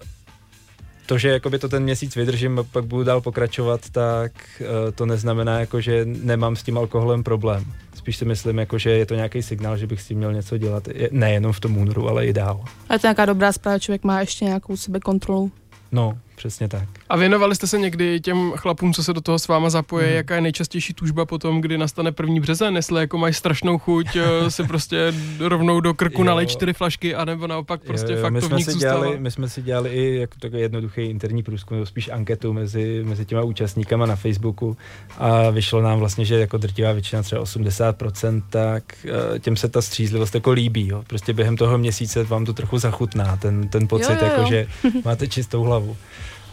[1.06, 5.06] to, že jakoby to ten měsíc vydržím a pak budu dál pokračovat, tak uh, to
[5.06, 7.64] neznamená, jako, že nemám s tím alkoholem problém.
[8.02, 10.58] Spíš si myslím, jako, že je to nějaký signál, že bych s tím měl něco
[10.58, 12.64] dělat, nejenom v tom únoru, ale i dál.
[12.86, 15.52] To je nějaká dobrá zpráva, člověk má ještě nějakou sebekontrolu.
[15.92, 16.88] No, Přesně tak.
[17.12, 20.16] A věnovali jste se někdy těm chlapům, co se do toho s váma zapoje, hmm.
[20.16, 24.51] jaká je nejčastější tužba potom, kdy nastane první březen, jestli jako mají strašnou chuť eh,
[24.51, 28.40] si prostě rovnou do krku nalej čtyři flašky, anebo naopak prostě jo, jo, fakt my
[28.40, 31.87] to jsme si dělali, My jsme si dělali i jako takový jednoduchý interní průzkum, nebo
[31.87, 34.77] spíš anketu mezi, mezi těma účastníkama na Facebooku
[35.18, 39.83] a vyšlo nám vlastně, že jako drtivá většina, třeba 80%, tak eh, těm se ta
[39.83, 40.88] střízlivost jako líbí.
[40.88, 41.05] Jo.
[41.07, 44.33] Prostě během toho měsíce vám to trochu zachutná, ten, ten pocit, jo, jo, jo.
[44.33, 44.66] Jako, že
[45.05, 45.96] máte čistou hlavu.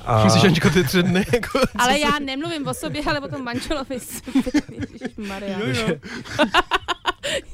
[0.05, 0.23] A...
[0.23, 1.25] Myslíš, Aničko, ty tři dny?
[1.33, 3.97] Jako, ale já nemluvím o sobě, ale o tom manželovi.
[5.27, 5.59] Maria.
[5.59, 5.95] Jo, jo.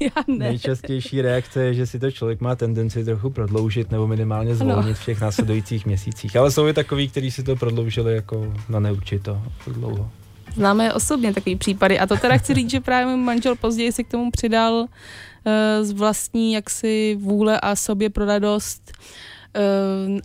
[0.00, 0.48] já ne.
[0.48, 5.04] Nejčastější reakce je, že si to člověk má tendenci trochu prodloužit nebo minimálně zvolnit v
[5.04, 6.36] těch následujících měsících.
[6.36, 10.10] Ale jsou i takový, kteří si to prodloužili jako na neurčito dlouho.
[10.54, 11.98] Známe osobně takový případy.
[11.98, 14.86] A to teda chci říct, že právě můj manžel později si k tomu přidal uh,
[15.82, 19.35] z vlastní jaksi vůle a sobě pro radost uh,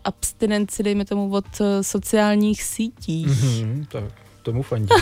[0.03, 3.25] abstinenci, dejme tomu, od uh, sociálních sítí.
[3.25, 4.03] Mm-hmm, tak
[4.41, 4.95] tomu fandí.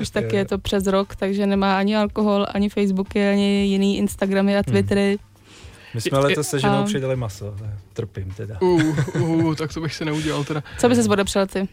[0.00, 4.56] Už taky je to přes rok, takže nemá ani alkohol, ani Facebooky, ani jiný Instagramy
[4.56, 4.64] a mhm.
[4.64, 5.18] Twittery.
[5.20, 5.36] Mm.
[5.94, 6.84] My jsme letos se ženou a...
[6.84, 7.56] přidali maso,
[7.92, 8.60] trpím teda.
[8.60, 10.62] Uh, uh, tak to bych si neudělal teda.
[10.78, 11.68] Co by se odepřel ty?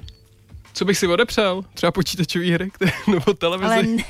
[0.73, 1.63] Co bych si odepřel?
[1.73, 3.73] Třeba počítačové hry, které, nebo televizi.
[3.73, 4.03] Ale ne.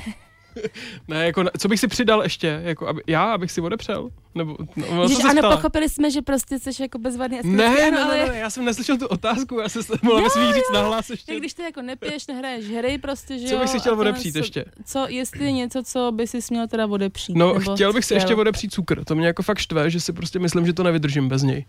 [1.08, 2.60] ne, jako, co bych si přidal ještě?
[2.64, 4.10] Jako, aby, já, abych si odepřel?
[4.34, 5.56] Nebo, no, no Ježiš, ano, stala?
[5.56, 7.38] pochopili jsme, že prostě jsi jako bezvadný.
[7.44, 8.28] Ne, ne, ne, ale...
[8.28, 11.32] ne, já jsem neslyšel tu otázku, já jsem se mohla no, říct nahlas ještě.
[11.32, 14.64] Jak když ty jako nepiješ, nehraješ hry, prostě, že Co bych si chtěl odepřít ještě?
[14.84, 17.36] Co, jestli něco, co by si směl teda odepřít?
[17.36, 20.38] No, chtěl bych si ještě odepřít cukr, to mě jako fakt štve, že si prostě
[20.38, 21.64] myslím, že to nevydržím bez něj.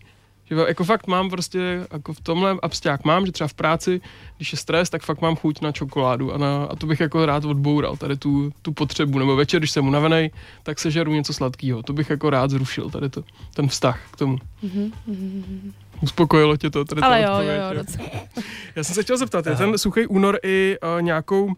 [0.50, 4.00] Že jako fakt mám prostě, jako v tomhle absťák mám, že třeba v práci,
[4.36, 7.26] když je stres, tak fakt mám chuť na čokoládu a, na, a to bych jako
[7.26, 9.18] rád odboural, tady tu, tu potřebu.
[9.18, 10.30] Nebo večer, když jsem unavený,
[10.62, 11.82] tak se žeru něco sladkého.
[11.82, 14.38] To bych jako rád zrušil, tady to, ten vztah k tomu.
[14.64, 15.72] Mm-hmm.
[16.02, 16.84] Uspokojilo tě to?
[16.84, 18.08] Tady Ale jo, jo, jo, docela.
[18.76, 21.52] Já jsem se chtěl zeptat, je ten suchý únor i uh, nějakou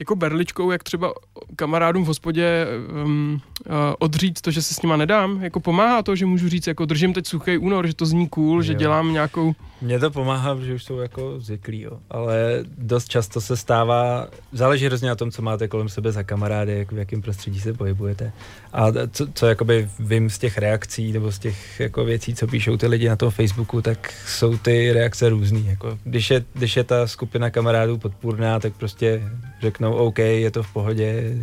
[0.00, 1.12] jako berličkou, jak třeba
[1.56, 2.66] kamarádům v hospodě
[3.04, 5.42] um, uh, odříct to, že se s nima nedám?
[5.42, 8.58] Jako pomáhá to, že můžu říct, jako držím teď suchý únor, že to zní cool,
[8.58, 8.62] jo.
[8.62, 9.52] že dělám nějakou...
[9.82, 11.98] Mně to pomáhá, že už jsou jako zvyklí, jo.
[12.10, 16.78] ale dost často se stává, záleží hrozně na tom, co máte kolem sebe za kamarády,
[16.78, 18.32] jak v jakém prostředí se pohybujete.
[18.72, 22.76] A co, co jakoby vím z těch reakcí nebo z těch jako věcí, co píšou
[22.76, 25.66] ty lidi na tom Facebooku, tak jsou ty reakce různý.
[25.66, 29.22] Jako, když, je, když je ta skupina kamarádů podpůrná, tak prostě
[29.60, 31.36] řeknou OK, je to v pohodě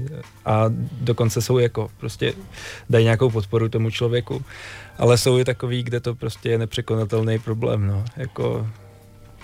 [0.45, 0.65] a
[1.01, 2.33] dokonce jsou jako prostě
[2.89, 4.43] dají nějakou podporu tomu člověku.
[4.97, 8.05] Ale jsou i takový, kde to prostě je nepřekonatelný problém, no.
[8.17, 8.67] Jako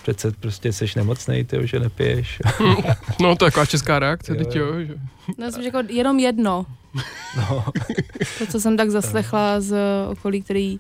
[0.03, 2.41] Přece prostě jsi nemocnej, ty že nepiješ.
[3.19, 4.79] no to je taková česká reakce, teď jo.
[4.79, 4.95] Že...
[5.37, 6.65] No, jsem jako jenom jedno.
[7.37, 7.65] No.
[8.37, 9.75] to, co jsem tak zaslechla z
[10.11, 10.79] okolí, který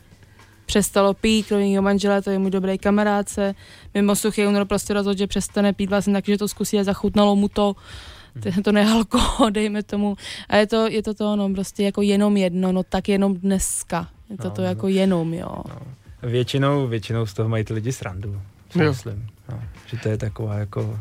[0.65, 3.55] přestalo pít, kromě jeho manžela, to je můj dobrý kamarádce.
[3.93, 7.35] Mimo suchý únor prostě rozhodl, že přestane pít, vlastně tak, že to zkusí a zachutnalo
[7.35, 7.75] mu to.
[8.63, 9.19] To nehalko,
[9.49, 10.15] dejme tomu.
[10.49, 14.07] A je to, je to to, no, prostě jako jenom jedno, no tak jenom dneska.
[14.29, 14.67] Je to no, to no.
[14.67, 15.63] jako jenom, jo.
[15.69, 16.29] No.
[16.29, 18.41] Většinou, většinou z toho mají ty lidi srandu,
[18.75, 19.27] myslím.
[19.49, 20.99] No, že to je taková jako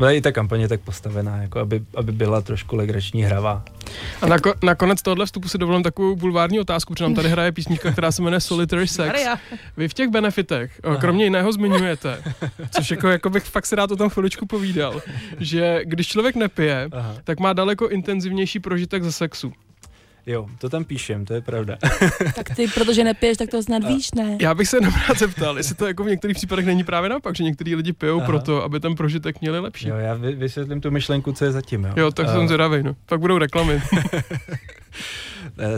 [0.00, 3.64] byla i ta kampaně tak postavená, jako aby, aby byla trošku legrační hravá.
[4.22, 7.92] A nako, nakonec tohle vstupu si dovolím takovou bulvární otázku, protože nám tady hraje písnička,
[7.92, 9.20] která se jmenuje Solitary Sex.
[9.76, 10.96] Vy v těch benefitech, Aha.
[10.96, 12.22] kromě jiného zmiňujete,
[12.70, 15.02] což jako, jako bych fakt si rád o tom chviličku povídal,
[15.40, 17.16] že když člověk nepije, Aha.
[17.24, 19.52] tak má daleko intenzivnější prožitek ze sexu.
[20.26, 21.78] Jo, to tam píšem, to je pravda.
[22.34, 24.38] tak ty, protože nepiješ, tak to snad víš, ne?
[24.40, 27.36] Já bych se jenom rád zeptal, jestli to jako v některých případech není právě naopak,
[27.36, 28.26] že některý lidi pijou Aha.
[28.26, 29.88] proto, aby ten prožitek měli lepší.
[29.88, 31.84] Jo, já vysvětlím tu myšlenku, co je zatím.
[31.84, 32.32] Jo, jo tak uh...
[32.32, 32.96] jsem zvědavý, no.
[33.06, 33.82] Pak budou reklamy.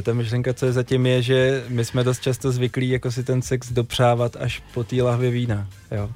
[0.03, 3.43] Ta myšlenka, co je zatím, je, že my jsme dost často zvyklí jako si ten
[3.43, 5.69] sex dopřávat až po té lahvě vína.
[5.91, 6.11] Jo.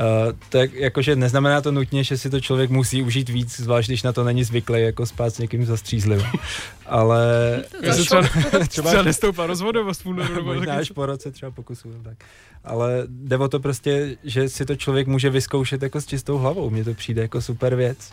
[0.00, 4.02] Uh, tak jakože neznamená to nutně, že si to člověk musí užít víc, zvlášť když
[4.02, 6.26] na to není zvyklý jako spát s někým zastřízlivým.
[6.86, 7.24] Ale...
[7.82, 8.22] Já se třeba,
[8.68, 10.04] třeba, třeba nestoupá rozvodovost
[10.42, 11.88] Možná až po roce třeba pokusu.
[12.02, 12.16] Tak.
[12.64, 16.70] Ale jde o to prostě, že si to člověk může vyzkoušet jako s čistou hlavou.
[16.70, 18.12] Mně to přijde jako super věc.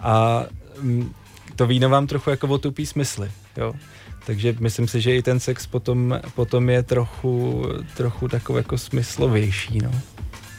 [0.00, 0.44] A
[0.80, 1.12] mm,
[1.56, 3.30] to víno vám trochu jako otupí smysly.
[3.56, 3.74] Jo?
[4.26, 7.64] Takže myslím si, že i ten sex potom, potom je trochu,
[7.96, 9.78] trochu takový jako smyslovější.
[9.78, 9.90] No.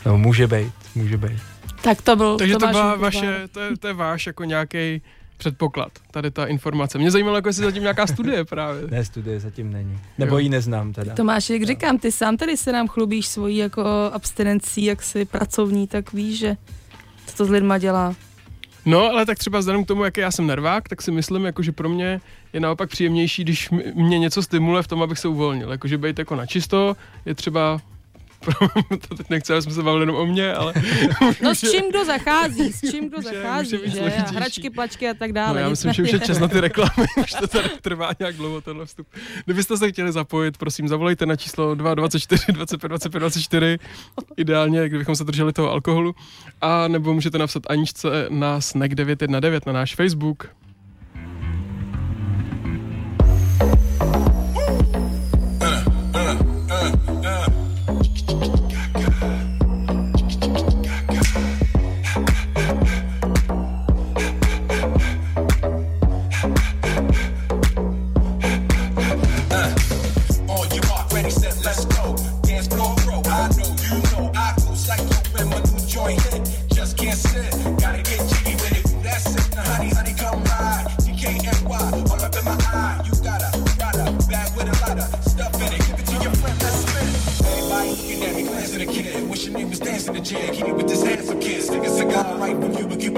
[0.07, 1.41] No, může být, může být.
[1.81, 5.01] Tak to byl Takže to, to byla vaše, to je, to je váš jako nějaký
[5.37, 6.97] předpoklad, tady ta informace.
[6.97, 8.81] Mě zajímalo, jako jestli zatím nějaká studie právě.
[8.87, 9.99] ne, studie zatím není.
[10.17, 10.39] Nebo jo.
[10.39, 11.15] ji neznám teda.
[11.15, 15.87] Tomáš, jak říkám, ty sám tady se nám chlubíš svojí jako abstinencí, jak jsi pracovní,
[15.87, 16.57] tak víš, že
[17.25, 18.15] co to s lidma dělá.
[18.85, 21.63] No, ale tak třeba vzhledem k tomu, jaký já jsem nervák, tak si myslím, jako,
[21.63, 22.21] že pro mě
[22.53, 25.71] je naopak příjemnější, když mě něco stimuluje v tom, abych se uvolnil.
[25.71, 27.81] Jakože být jako načisto je třeba
[29.07, 30.73] to teď nechci, aby jsme se bavili jenom o mě, ale...
[31.43, 34.01] No s čím kdo zachází, s čím kdo zachází, že?
[34.01, 35.53] A hračky, plačky a tak dále.
[35.53, 38.35] No, já myslím, že už je čas na ty reklamy, už to tady trvá nějak
[38.35, 39.07] dlouho tenhle vstup.
[39.45, 43.77] Kdybyste se chtěli zapojit, prosím, zavolejte na číslo 224 25 25 24,
[44.37, 46.15] ideálně, kdybychom se drželi toho alkoholu,
[46.61, 50.47] a nebo můžete napsat Aničce na Snack 919 na náš Facebook,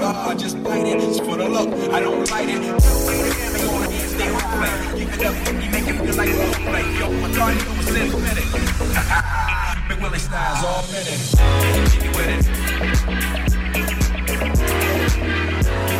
[0.00, 1.00] but I just bite it.
[1.02, 2.62] It's for the look, I don't light it.
[4.98, 5.68] You end up me
[6.06, 6.34] feel like a.
[6.98, 7.10] Yo,
[7.50, 7.60] you.
[9.88, 11.20] Big Willie styles all minute.
[12.00, 12.46] Get with it.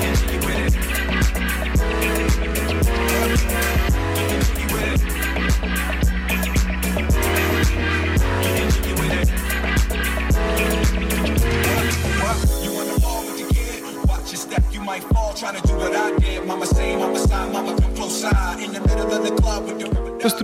[0.01, 0.73] Get jiggy with it.
[4.57, 5.10] Get with it.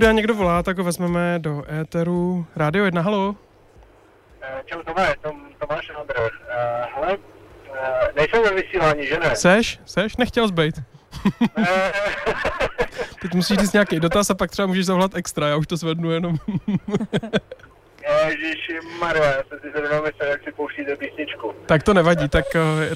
[0.00, 2.46] Někdo volá, tak ho vezmeme do éteru.
[2.56, 3.36] Rádio 1, halo.
[4.42, 6.14] Eh, čau Tome, Tom, Tomáš Andr.
[6.18, 6.26] Uh,
[6.94, 7.76] hele, uh,
[8.16, 9.36] nejsem ve vysílání, že ne?
[9.36, 9.80] Seš?
[9.86, 10.16] Seš?
[10.16, 10.74] Nechtěl zbejt.
[13.22, 16.10] Teď musíš říct nějaký dotaz a pak třeba můžeš zavolat extra, já už to zvednu
[16.10, 16.36] jenom.
[18.28, 21.52] Ježíši Maria, já jsem si zrovna myslel, jak si pouštíte písničku.
[21.66, 22.44] Tak to nevadí, tak,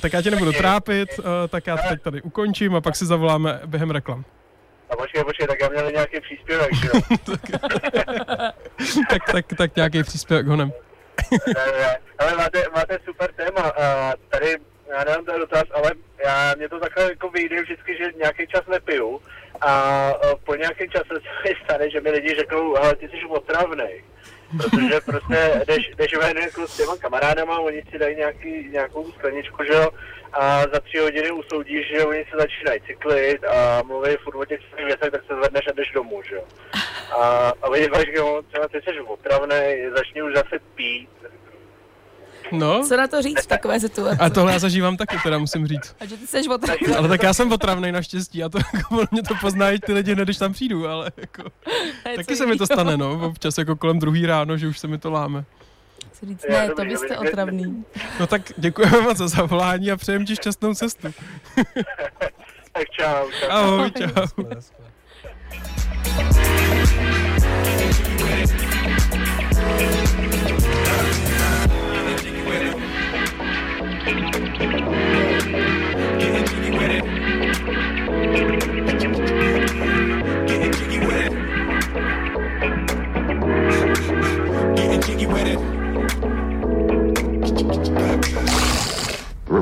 [0.00, 1.08] tak já tě nebudu trápit,
[1.48, 4.24] tak já to teď tady ukončím a pak si zavoláme během reklam.
[4.90, 7.00] A počkej, počkej, tak já měl nějaký příspěvek, že jo?
[9.10, 10.72] tak, tak, tak nějaký příspěvek honem.
[12.18, 13.62] ale máte, máte super téma.
[13.62, 14.56] A tady,
[14.90, 15.90] já nevím ten dotaz, ale
[16.24, 19.20] já, mě to takhle jako vyjde vždycky, že nějaký čas nepiju
[19.60, 20.12] a
[20.44, 24.04] po nějakém čase se mi stane, že mi lidi řeknou, ale ty jsi otravnej.
[24.56, 29.64] Protože prostě jdeš, jdeš ven jako s těma kamarádama, oni si dají nějaký, nějakou skleničku,
[29.64, 29.88] že jo,
[30.32, 34.60] a za tři hodiny usoudíš, že oni se začínají cyklit a mluví furt o těch
[34.74, 36.44] svých věcech, tak se zvedneš a jdeš domů, že jo.
[37.18, 38.06] A, a oni říkají,
[38.48, 39.56] třeba ty jsi otravný,
[39.96, 41.10] začni už zase pít.
[42.52, 42.84] No.
[42.88, 44.18] Co na to říct v takové situaci?
[44.20, 45.96] A tohle já zažívám taky, teda musím říct.
[46.00, 46.96] A že ty seš otravný.
[46.96, 50.24] Ale tak já jsem otravný naštěstí a to jako, mě to poznají ty lidi, hned,
[50.24, 51.42] když tam přijdu, ale jako,
[52.16, 54.98] taky se mi to stane, no, občas jako kolem druhý ráno, že už se mi
[54.98, 55.44] to láme.
[56.12, 57.84] Chci říct, ne, to vy jste otravný.
[58.20, 61.08] No tak děkujeme moc za zavolání a přejem ti šťastnou cestu.
[62.72, 63.30] Tak čau.
[63.40, 63.48] čau.
[63.50, 64.44] Ahoj, čau.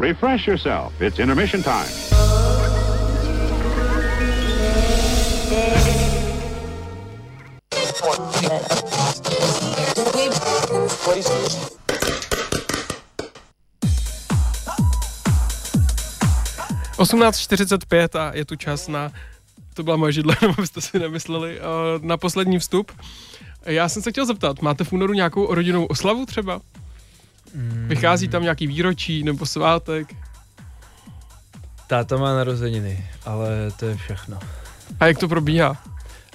[0.01, 1.01] Refresh yourself.
[1.01, 1.89] It's intermission time.
[2.11, 2.79] Uh,
[16.99, 19.13] 18.45 a je tu čas na,
[19.75, 22.93] to byla moje židle, nebo byste si nemysleli, uh, na poslední vstup.
[23.67, 26.61] Já jsem se chtěl zeptat, máte v únoru nějakou rodinnou oslavu třeba?
[27.87, 30.15] Vychází tam nějaký výročí nebo svátek?
[31.87, 34.39] Táta má narozeniny, ale to je všechno.
[35.01, 35.77] A jak to probíhá?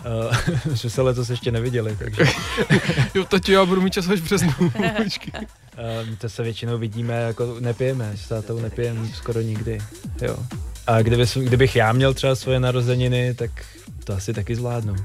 [0.05, 2.23] Uh, že se letos ještě neviděli, takže...
[3.15, 4.53] jo, tati, já budu mít čas až březnu.
[4.59, 4.71] uh,
[6.17, 9.79] to se většinou vidíme, jako nepijeme, s tátou nepijeme skoro nikdy,
[10.21, 10.37] jo.
[10.87, 13.51] A kdyby, kdybych já měl třeba svoje narozeniny, tak
[14.03, 14.95] to asi taky zvládnu.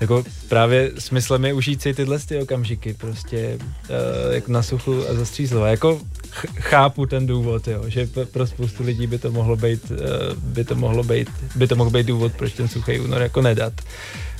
[0.00, 5.14] Jako právě smyslem je užít si tyhle ty okamžiky, prostě uh, jak na suchu a
[5.14, 5.68] zastřízlova.
[5.68, 9.96] Jako ch- chápu ten důvod, jo, že pro spoustu lidí by to mohlo být, uh,
[10.36, 13.72] by to mohlo být, by to mohl být důvod, proč ten suchý únor jako nedat.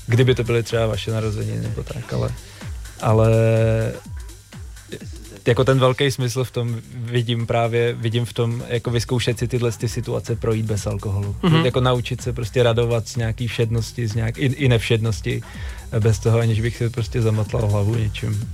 [0.06, 2.30] Kdyby to byly třeba vaše narozeniny nebo tak, ale,
[3.00, 3.30] ale
[5.46, 9.72] jako ten velký smysl v tom vidím právě, vidím v tom, jako vyzkoušet si tyhle
[9.72, 11.36] ty situace projít bez alkoholu.
[11.42, 11.64] Mm-hmm.
[11.64, 15.42] Jako naučit se prostě radovat z nějaký všednosti, z nějak, i, i nevšednosti,
[16.00, 18.50] bez toho, aniž bych si prostě zamotlal hlavu něčím.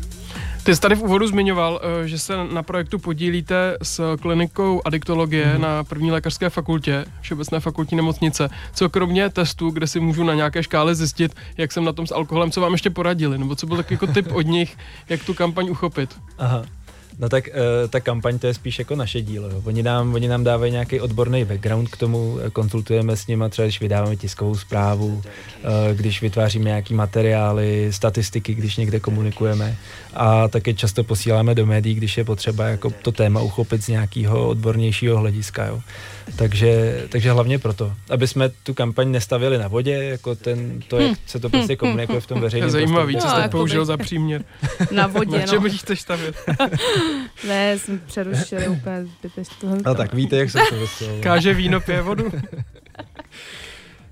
[0.62, 5.60] Ty jsi tady v úvodu zmiňoval, že se na projektu podílíte s klinikou adiktologie mm-hmm.
[5.60, 8.48] na první lékařské fakultě, Všeobecné fakultní nemocnice.
[8.74, 12.14] Co kromě testů, kde si můžu na nějaké škále zjistit, jak jsem na tom s
[12.14, 14.76] alkoholem, co vám ještě poradili, nebo co byl takový jako tip od nich,
[15.08, 16.16] jak tu kampaň uchopit?
[16.38, 16.64] Aha.
[17.18, 19.48] No tak uh, ta kampaň to je spíš jako naše dílo.
[19.48, 19.62] Jo.
[19.64, 23.80] Oni, nám, oni nám dávají nějaký odborný background k tomu, konzultujeme s nimi, třeba když
[23.80, 25.22] vydáváme tiskovou zprávu, uh,
[25.92, 29.76] když vytváříme nějaký materiály, statistiky, když někde komunikujeme
[30.14, 34.48] a také často posíláme do médií, když je potřeba jako to téma uchopit z nějakého
[34.48, 35.66] odbornějšího hlediska.
[35.66, 35.80] Jo.
[36.36, 41.18] Takže, takže hlavně proto, aby jsme tu kampaň nestavili na vodě, jako ten, to, jak
[41.26, 44.44] se to prostě komunikuje v tom veřejném Zajímavý, co jste no, použil za příměr.
[44.90, 45.70] Na vodě, Na čem no.
[45.70, 46.36] chceš stavět?
[47.48, 49.68] ne, jsme přerušili úplně zbytečně.
[49.86, 51.18] No tak víte, jak se to vysvělo.
[51.20, 52.32] Káže víno, pije vodu.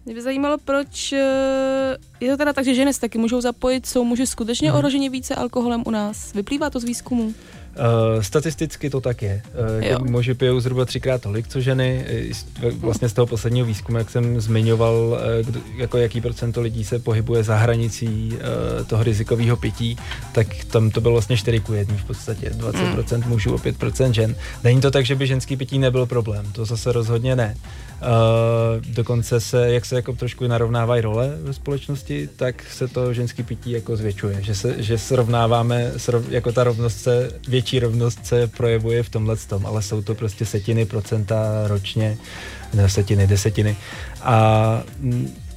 [0.07, 3.87] Mě by zajímalo, proč eh, je to teda tak, že ženy se taky můžou zapojit,
[3.87, 4.77] jsou muži skutečně hmm.
[4.77, 6.33] ohroženi více alkoholem u nás.
[6.33, 7.35] Vyplývá to z výzkumu?
[7.75, 9.43] Uh, statisticky to tak je.
[9.99, 12.07] Uh, muži pijou zhruba třikrát tolik, co ženy.
[12.79, 16.99] Vlastně z toho posledního výzkumu, jak jsem zmiňoval, uh, kdo, jako jaký procento lidí se
[16.99, 19.97] pohybuje za hranicí uh, toho rizikového pití,
[20.33, 22.51] tak tam to bylo vlastně 4 ku 1 v podstatě.
[22.51, 23.29] 20% mm.
[23.29, 24.35] mužů a 5% žen.
[24.65, 26.47] Není to tak, že by ženský pití nebyl problém.
[26.53, 27.55] To zase rozhodně ne.
[27.55, 27.94] Uh,
[28.79, 33.71] dokonce se, jak se jako trošku narovnávají role ve společnosti, tak se to ženský pití
[33.71, 34.43] jako zvětšuje.
[34.43, 39.37] Že se, že srovnáváme, srov, jako ta rovnost se, větší rovnost se projevuje v tomhle
[39.37, 42.17] tom, ale jsou to prostě setiny procenta ročně,
[42.75, 43.77] ne setiny, desetiny.
[44.23, 44.83] A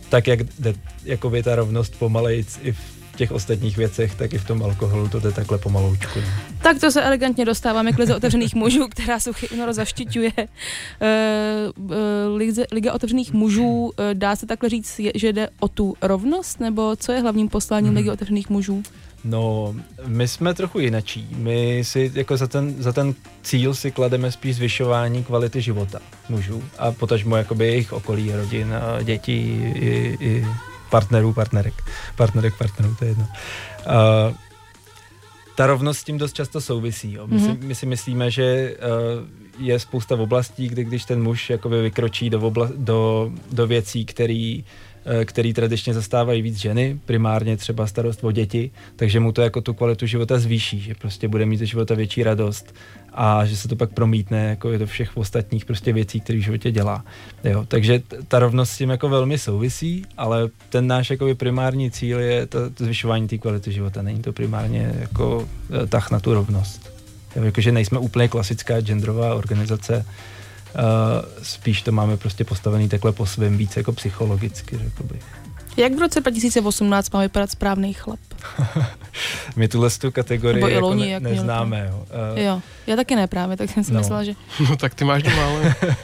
[0.10, 0.74] tak, jak jde,
[1.04, 5.20] jakoby ta rovnost pomalejc i v těch ostatních věcech, tak i v tom alkoholu to
[5.20, 6.20] jde takhle pomaloučku.
[6.20, 6.28] No.
[6.62, 10.32] Tak to se elegantně dostáváme k lize otevřených mužů, která Suchy únor zaštiťuje.
[10.38, 12.38] Uh, uh,
[12.72, 17.12] Liga otevřených mužů, uh, dá se takhle říct, že jde o tu rovnost, nebo co
[17.12, 17.98] je hlavním posláním hmm.
[17.98, 18.84] Ligy otevřených mužů?
[19.24, 21.28] No, my jsme trochu jinačí.
[21.36, 26.00] My si jako za ten, za ten cíl si klademe spíš zvyšování kvality života
[26.30, 30.46] mužů a potažmo jakoby jejich okolí, rodin, dětí i, i
[30.90, 31.74] partnerů, partnerek.
[32.16, 33.28] Partnerek, partnerů, to je jedno.
[33.88, 34.36] Uh,
[35.56, 37.14] ta rovnost s tím dost často souvisí.
[37.14, 37.28] Jo.
[37.28, 37.46] My, mm-hmm.
[37.46, 37.68] si, mhm.
[37.68, 42.40] my si myslíme, že uh, je spousta oblastí, kdy když ten muž jakoby vykročí do,
[42.40, 44.64] obla- do, do věcí, který Eh,
[45.26, 49.74] který tradičně zastávají víc ženy, primárně třeba starost o děti, takže mu to jako tu
[49.74, 52.74] kvalitu života zvýší, že prostě bude mít ze života větší radost
[53.14, 56.42] a že se to pak promítne jako je do všech ostatních prostě věcí, které v
[56.42, 57.06] životě dělá.
[57.44, 62.20] Jo, takže ta rovnost s tím jako velmi souvisí, ale ten náš jako primární cíl
[62.20, 64.02] je to, to zvyšování té kvality života.
[64.02, 65.48] Není to primárně jako
[65.84, 66.94] eh, tah na tu rovnost.
[67.36, 70.06] Jo, jakože nejsme úplně klasická genderová organizace,
[71.42, 75.24] spíš to máme prostě postavený takhle po svém víc jako psychologicky, řekl bych.
[75.78, 78.20] Jak v roce 2018 má vypadat správný chlap?
[79.56, 81.88] My tuhle tu kategorii Nebo jako loni, ne, jak neznáme.
[81.92, 82.06] Jo.
[82.34, 84.00] Uh, jo, já taky ne právě, tak jsem si No.
[84.00, 84.34] myslela, že...
[84.70, 85.76] No tak ty máš doma, ale...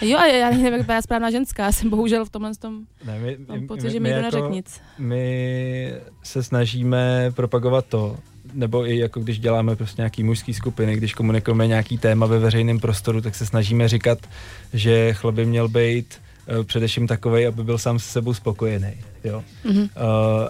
[0.00, 2.78] Jo, a já nevím, jak vypadá správná ženská, já jsem bohužel v tomhle tom...
[3.04, 4.80] Ne, my, Mám pocit, že mi nikdo neřekl nic.
[4.98, 5.92] My
[6.22, 8.16] se snažíme propagovat to,
[8.54, 12.78] nebo i jako když děláme prostě nějaký mužský skupiny, když komunikujeme nějaký téma ve veřejném
[12.78, 14.18] prostoru, tak se snažíme říkat,
[14.72, 16.14] že chlap by měl být
[16.58, 18.92] uh, především takovej, aby byl sám se sebou spokojený.
[19.24, 19.44] Jo?
[19.64, 19.80] Mhm.
[19.80, 19.88] Uh,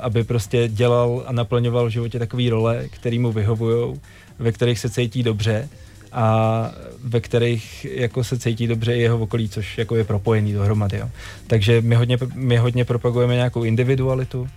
[0.01, 4.01] aby prostě dělal a naplňoval v životě takové role, které mu vyhovují,
[4.39, 5.69] ve kterých se cítí dobře
[6.13, 6.71] a
[7.05, 10.99] ve kterých jako se cítí dobře i jeho okolí, což jako je propojený dohromady.
[10.99, 11.11] Jo.
[11.47, 14.49] Takže my hodně, my hodně propagujeme nějakou individualitu,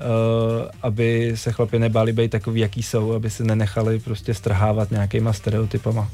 [0.00, 5.32] uh, aby se chlapi nebáli být takový, jaký jsou, aby se nenechali prostě strhávat nějakýma
[5.32, 6.08] stereotypama.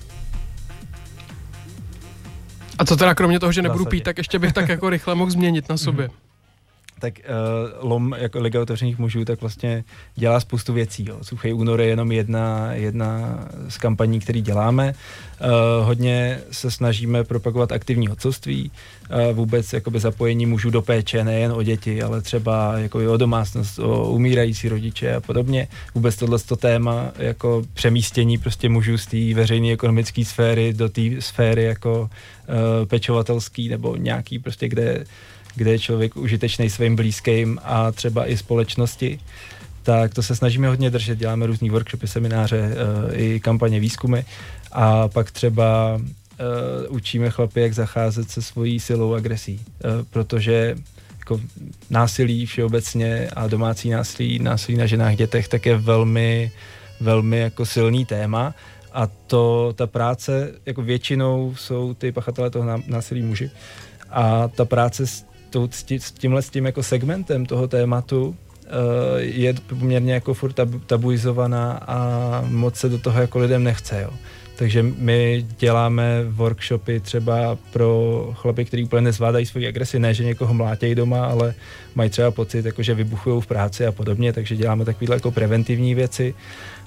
[2.78, 5.30] A co teda kromě toho, že nebudu pít, tak ještě bych tak jako rychle mohl
[5.30, 6.10] změnit na sobě.
[7.00, 9.84] Tak uh, LOM jako Liga otevřených mužů tak vlastně
[10.14, 11.04] dělá spoustu věcí.
[11.08, 11.18] Jo.
[11.22, 13.38] Suchý únor je jenom jedna, jedna
[13.68, 14.94] z kampaní, které děláme.
[15.40, 21.52] Uh, hodně se snažíme propagovat aktivní otcovství, uh, vůbec jakoby zapojení mužů do péče, nejen
[21.52, 25.68] o děti, ale třeba jako i o domácnost, o umírající rodiče a podobně.
[25.94, 31.64] Vůbec tohle téma jako přemístění prostě mužů z té veřejné ekonomické sféry do té sféry
[31.64, 35.04] jako uh, pečovatelský nebo nějaký prostě, kde
[35.54, 39.20] kde je člověk užitečný svým blízkým a třeba i společnosti,
[39.82, 41.18] tak to se snažíme hodně držet.
[41.18, 44.20] Děláme různý workshopy, semináře, uh, i kampaně, výzkumy.
[44.72, 50.76] A pak třeba uh, učíme chlapy, jak zacházet se svojí silou agresí, uh, protože
[51.18, 51.40] jako
[51.90, 56.52] násilí všeobecně a domácí násilí, násilí na ženách, dětech, tak je velmi,
[57.00, 58.54] velmi jako silný téma.
[58.92, 63.50] A to, ta práce, jako většinou jsou ty pachatelé toho ná- násilí muži.
[64.10, 68.28] A ta práce s, tou, s, tí, s tímhle s tím jako segmentem toho tématu
[68.28, 68.34] uh,
[69.18, 71.98] je poměrně jako furt tabu, tabuizovaná a
[72.48, 74.10] moc se do toho jako lidem nechce, jo.
[74.56, 80.54] Takže my děláme workshopy třeba pro chlapy, kteří úplně nezvládají svoji agresi, ne, že někoho
[80.54, 81.54] mlátějí doma, ale
[81.94, 85.94] mají třeba pocit, jako, že vybuchují v práci a podobně, takže děláme takovéhle jako preventivní
[85.94, 86.34] věci.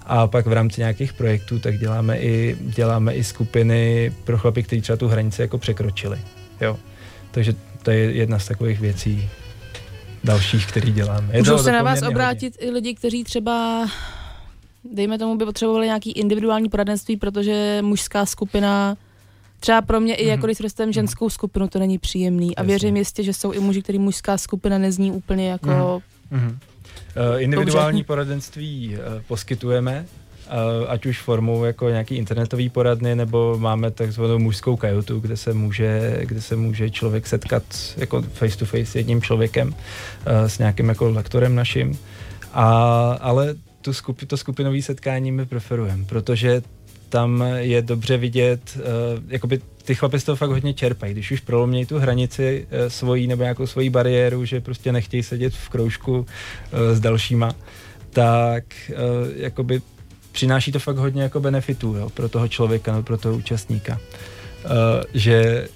[0.06, 4.82] A pak v rámci nějakých projektů tak děláme i, děláme i skupiny pro chlapy, kteří
[4.82, 6.20] třeba tu hranici jako překročili.
[6.62, 6.78] Jo.
[7.32, 7.54] Takže
[7.84, 9.30] to je jedna z takových věcí
[10.24, 11.28] dalších, který děláme.
[11.32, 13.88] Je Můžou se na vás obrátit i lidi, kteří třeba,
[14.94, 18.98] dejme tomu, by potřebovali nějaký individuální poradenství, protože mužská skupina,
[19.60, 22.56] třeba pro mě i jako když si představím ženskou skupinu, to není příjemný.
[22.56, 22.68] A Jasně.
[22.68, 26.02] věřím jistě, že jsou i muži, který mužská skupina nezní úplně jako...
[26.32, 26.42] Mhm.
[26.42, 26.50] Mhm.
[26.50, 30.06] Uh, individuální poradenství uh, poskytujeme,
[30.88, 36.20] ať už formou jako nějaký internetový poradny, nebo máme takzvanou mužskou kajutu, kde se může,
[36.22, 37.64] kde se může člověk setkat
[37.98, 39.76] jako face to face s jedním člověkem,
[40.48, 42.00] s nějakým jako lektorem naším.
[42.54, 42.68] A,
[43.22, 46.62] ale tu skupi, to skupinové setkání my preferujeme, protože
[47.10, 48.82] tam je dobře vidět, uh,
[49.28, 53.28] jakoby ty chlapi z toho fakt hodně čerpají, když už prolomějí tu hranici uh, svojí
[53.28, 56.26] nebo nějakou svoji bariéru, že prostě nechtějí sedět v kroužku uh,
[56.94, 57.52] s dalšíma,
[58.10, 58.96] tak uh,
[59.36, 59.82] jakoby
[60.34, 64.00] přináší to fakt hodně jako benefitů jo, pro toho člověka nebo pro toho účastníka.
[64.66, 64.70] Uh,
[65.14, 65.68] že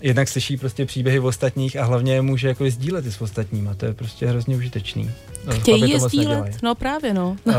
[0.00, 3.86] jednak slyší prostě příběhy ostatních a hlavně je může jako sdílet i s ostatníma, to
[3.86, 5.04] je prostě hrozně užitečný.
[5.04, 6.28] No, chlapi Chtějí je sdílet?
[6.28, 6.52] nedělají.
[6.62, 7.36] No právě, no.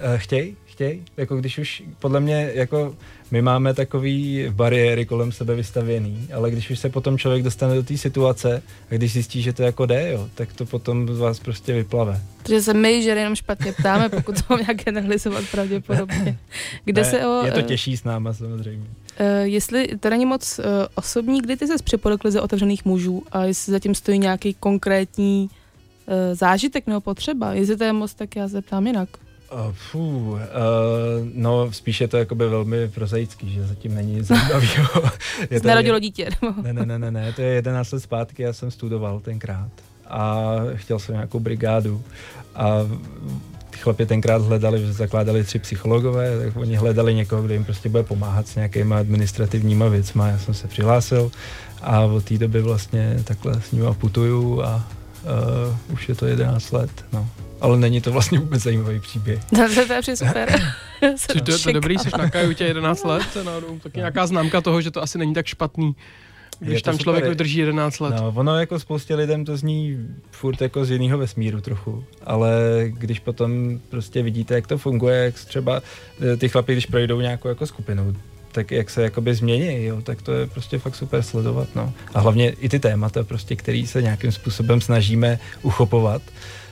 [0.00, 2.94] Uh, chtěj, chtěj, jako když už, podle mě, jako
[3.30, 7.82] my máme takový bariéry kolem sebe vystavěný, ale když už se potom člověk dostane do
[7.82, 11.40] té situace a když zjistí, že to jako jde, jo, tak to potom z vás
[11.40, 12.20] prostě vyplave.
[12.42, 16.38] Takže se my ženy jenom špatně ptáme, pokud to mám nějak generalizovat pravděpodobně.
[16.84, 17.46] Kde ne, se o...
[17.46, 18.86] je to eh, těžší s náma samozřejmě.
[19.20, 20.64] Uh, jestli to není moc uh,
[20.94, 25.50] osobní, kdy ty se připojil k lize otevřených mužů a jestli zatím stojí nějaký konkrétní
[25.50, 29.08] uh, zážitek nebo potřeba, jestli to je moc, tak já se ptám jinak.
[29.52, 30.38] Uh, fuh, uh,
[31.34, 35.02] no spíš je to jakoby velmi prozaický, že zatím není nic zajímavého.
[35.50, 36.28] Je to- Narodilo dítě.
[36.62, 39.68] Ne, ne, ne, ne, ne, to je 11 let zpátky, já jsem studoval tenkrát
[40.08, 40.44] a
[40.74, 42.02] chtěl jsem nějakou brigádu
[42.54, 42.76] a
[43.70, 47.88] ty chlapi tenkrát hledali, že zakládali tři psychologové, tak oni hledali někoho, kdo jim prostě
[47.88, 50.28] bude pomáhat s nějakýma administrativníma věcma.
[50.28, 51.30] Já jsem se přihlásil
[51.82, 54.84] a od té doby vlastně takhle s nimi putuju a
[55.88, 57.28] uh, už je to 11 let, no.
[57.60, 59.44] Ale není to vlastně vůbec zajímavý příběh.
[59.44, 60.62] to, to je super.
[61.16, 64.80] Což to, to je dobrý, jsi na kajutě 11 let, náhodou, taky nějaká známka toho,
[64.80, 65.96] že to asi není tak špatný.
[66.60, 67.30] Když tam člověk super.
[67.30, 68.14] vydrží 11 let.
[68.16, 72.50] No, ono jako spoustě lidem to zní furt jako z jiného vesmíru trochu, ale
[72.88, 75.82] když potom prostě vidíte, jak to funguje, jak třeba
[76.32, 78.16] eh, ty chlapy, když projdou nějakou jako skupinu,
[78.52, 81.92] tak jak se jakoby změní, jo, tak to je prostě fakt super sledovat, no.
[82.14, 86.65] A hlavně i ty témata prostě, který se nějakým způsobem snažíme uchopovat uh,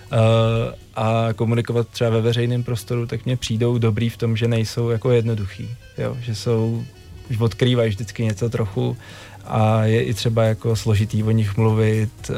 [0.94, 5.10] a komunikovat třeba ve veřejném prostoru, tak mě přijdou dobrý v tom, že nejsou jako
[5.10, 6.84] jednoduchý, jo, že jsou,
[7.30, 8.96] že odkrývají vždycky něco trochu
[9.44, 12.36] a je i třeba jako složitý o nich mluvit, uh,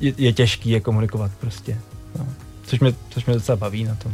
[0.00, 1.78] je, je těžký je komunikovat prostě,
[2.18, 2.26] no.
[2.62, 4.12] což, mě, což mě docela baví na tom.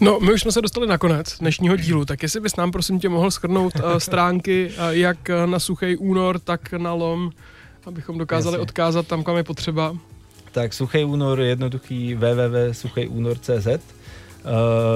[0.00, 2.98] No, my už jsme se dostali na konec dnešního dílu, tak jestli bys nám prosím
[2.98, 7.30] tě mohl schrnout uh, stránky uh, jak na Suchý únor, tak na LOM,
[7.86, 8.62] abychom dokázali Jasně.
[8.62, 9.96] odkázat tam, kam je potřeba.
[10.54, 13.74] Tak Suchý únor je jednoduchý www.suchejúnor.cz uh,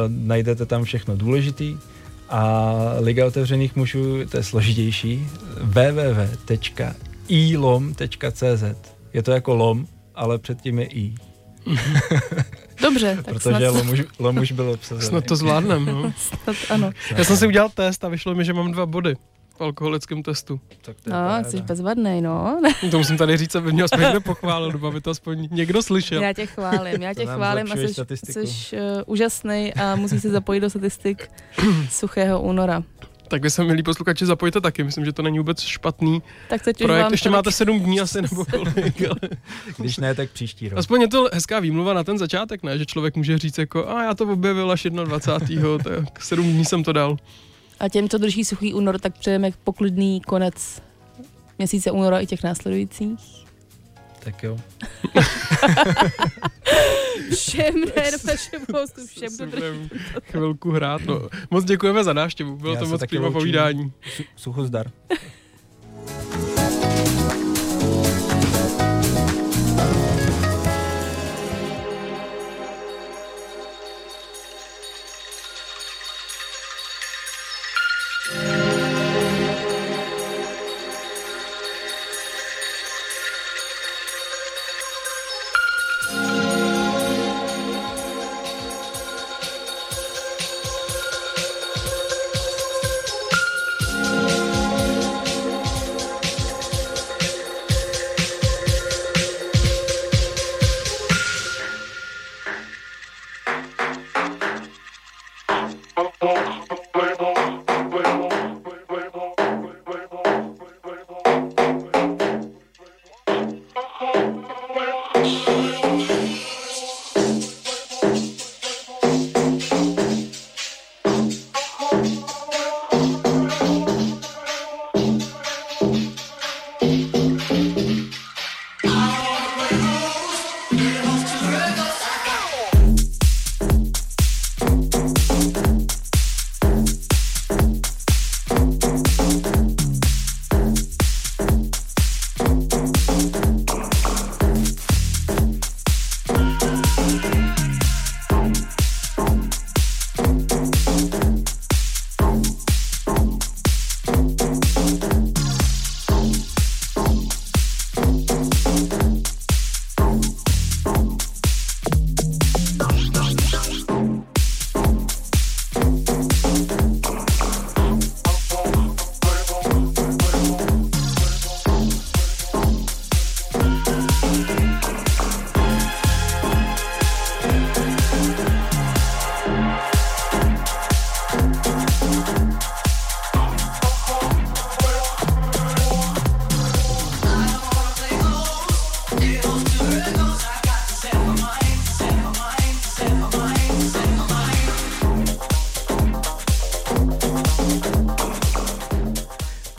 [0.09, 1.77] Najdete tam všechno důležitý
[2.29, 5.27] a Liga otevřených mužů, to je složitější,
[5.61, 6.55] www.ilom.cz
[9.13, 11.15] Je to jako lom, ale předtím je i.
[12.83, 13.75] Dobře, tak Protože snad...
[13.75, 15.09] Lomuž, Lomuž byl obsazený.
[15.09, 16.13] Snad to zvládnem, no.
[16.45, 16.91] snad ano.
[17.17, 19.17] Já jsem si udělal test a vyšlo mi, že mám dva body
[19.61, 20.61] alkoholickém testu.
[20.83, 22.61] Tak to no, jsi bezvadný, no.
[22.91, 26.23] to musím tady říct, aby mě aspoň někdo pochválil, nebo aby to aspoň někdo slyšel.
[26.23, 30.61] Já tě chválím, já tě chválím a jsi, jsi uh, úžasný a musíš se zapojit
[30.61, 31.31] do statistik
[31.91, 32.83] suchého února.
[33.29, 34.85] Tak vy se, milí posluchači, zapojte taky.
[34.85, 37.03] Myslím, že to není vůbec špatný tak to projekt.
[37.03, 39.03] Vám Ještě máte sedm dní asi nebo kolik.
[39.03, 39.17] Ale...
[39.79, 40.79] Když ne, tak příští rok.
[40.79, 42.79] Aspoň je to hezká výmluva na ten začátek, ne?
[42.79, 45.79] Že člověk může říct jako, a já to objevil až 21.
[45.79, 47.17] tak sedm dní jsem to dal.
[47.81, 50.83] A těm, co drží suchý únor, tak přejeme poklidný konec
[51.59, 53.49] měsíce února i těch následujících.
[54.25, 54.59] Tak jo.
[57.37, 59.91] všem, ne, našem hostu, všem dodrží.
[60.23, 61.29] Chvilku hrát, no.
[61.51, 63.93] Moc děkujeme za návštěvu, bylo Já to moc přímo povídání.
[64.37, 64.91] Suchozdar.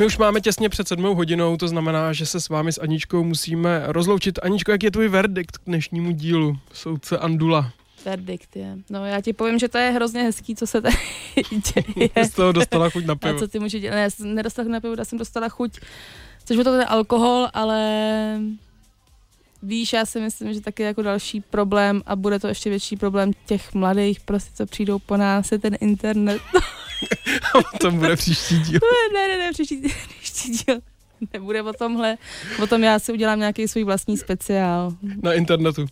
[0.09, 3.83] Už máme těsně před sedmou hodinou, to znamená, že se s vámi s Aničkou musíme
[3.85, 4.39] rozloučit.
[4.43, 7.71] Aničko, jak je tvůj verdikt k dnešnímu dílu soudce Andula?
[8.05, 8.77] Verdikt je.
[8.89, 10.95] No já ti povím, že to je hrozně hezký, co se tady
[11.95, 12.09] děje.
[12.25, 13.35] Jsi toho dostala chuť na pivo.
[13.35, 13.95] A co ty můžeš dělat?
[13.95, 15.79] Ne, já jsem nedostala chuť na pivo, já jsem dostala chuť,
[16.45, 18.39] což to ten alkohol, ale
[19.63, 23.31] víš, já si myslím, že taky jako další problém a bude to ještě větší problém
[23.45, 26.41] těch mladých, prostě co přijdou po nás, je ten internet.
[27.79, 28.79] to bude příští díl.
[29.13, 29.81] Ne, ne, ne, příští,
[30.21, 30.79] příští díl.
[31.33, 32.17] Nebude o tomhle.
[32.63, 34.93] O tom já si udělám nějaký svůj vlastní speciál.
[35.23, 35.85] Na internetu.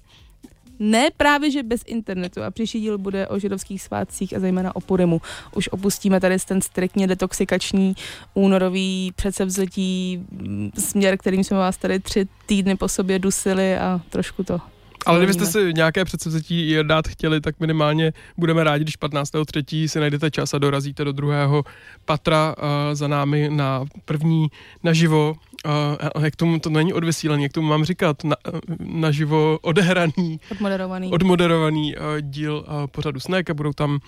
[0.79, 2.43] ne právě, že bez internetu.
[2.43, 5.21] A příští díl bude o židovských svátcích a zejména o Purimu.
[5.55, 7.95] Už opustíme tady ten striktně detoxikační
[8.33, 14.43] únorový předsevzetí mm, směr, kterým jsme vás tady tři týdny po sobě dusili a trošku
[14.43, 14.61] to
[15.07, 19.87] ale kdybyste si nějaké předsevzetí dát chtěli, tak minimálně budeme rádi, když 15.3.
[19.87, 21.63] si najdete čas a dorazíte do druhého
[22.05, 24.47] patra uh, za námi na první
[24.83, 25.35] naživo
[25.65, 28.35] uh, jak tomu to není odvysílení, jak tomu mám říkat, na,
[28.79, 33.99] naživo odehraný, odmoderovaný, odmoderovaný uh, díl uh, pořadu Snack a budou tam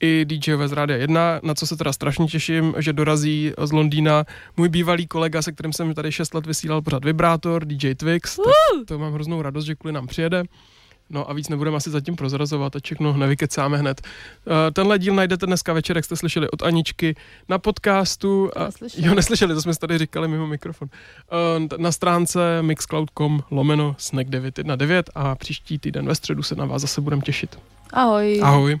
[0.00, 4.24] i DJové z Rádia 1, na co se teda strašně těším, že dorazí z Londýna
[4.56, 8.44] můj bývalý kolega, se kterým jsem tady 6 let vysílal pořad Vibrátor, DJ Twix, uh!
[8.44, 10.44] tak to mám hroznou radost, že kvůli nám přijede.
[11.10, 14.02] No a víc nebudeme asi zatím prozrazovat a všechno nevykecáme hned.
[14.46, 17.16] Uh, tenhle díl najdete dneska večer, jak jste slyšeli od Aničky,
[17.48, 18.50] na podcastu.
[18.56, 19.06] A, neslyšeli.
[19.06, 20.88] Jo, neslyšeli, to jsme tady říkali mimo mikrofon.
[20.88, 26.82] Uh, na stránce mixcloud.com lomeno snack 919 a příští týden ve středu se na vás
[26.82, 27.58] zase budeme těšit.
[27.92, 28.40] Ahoj.
[28.42, 28.80] Ahoj.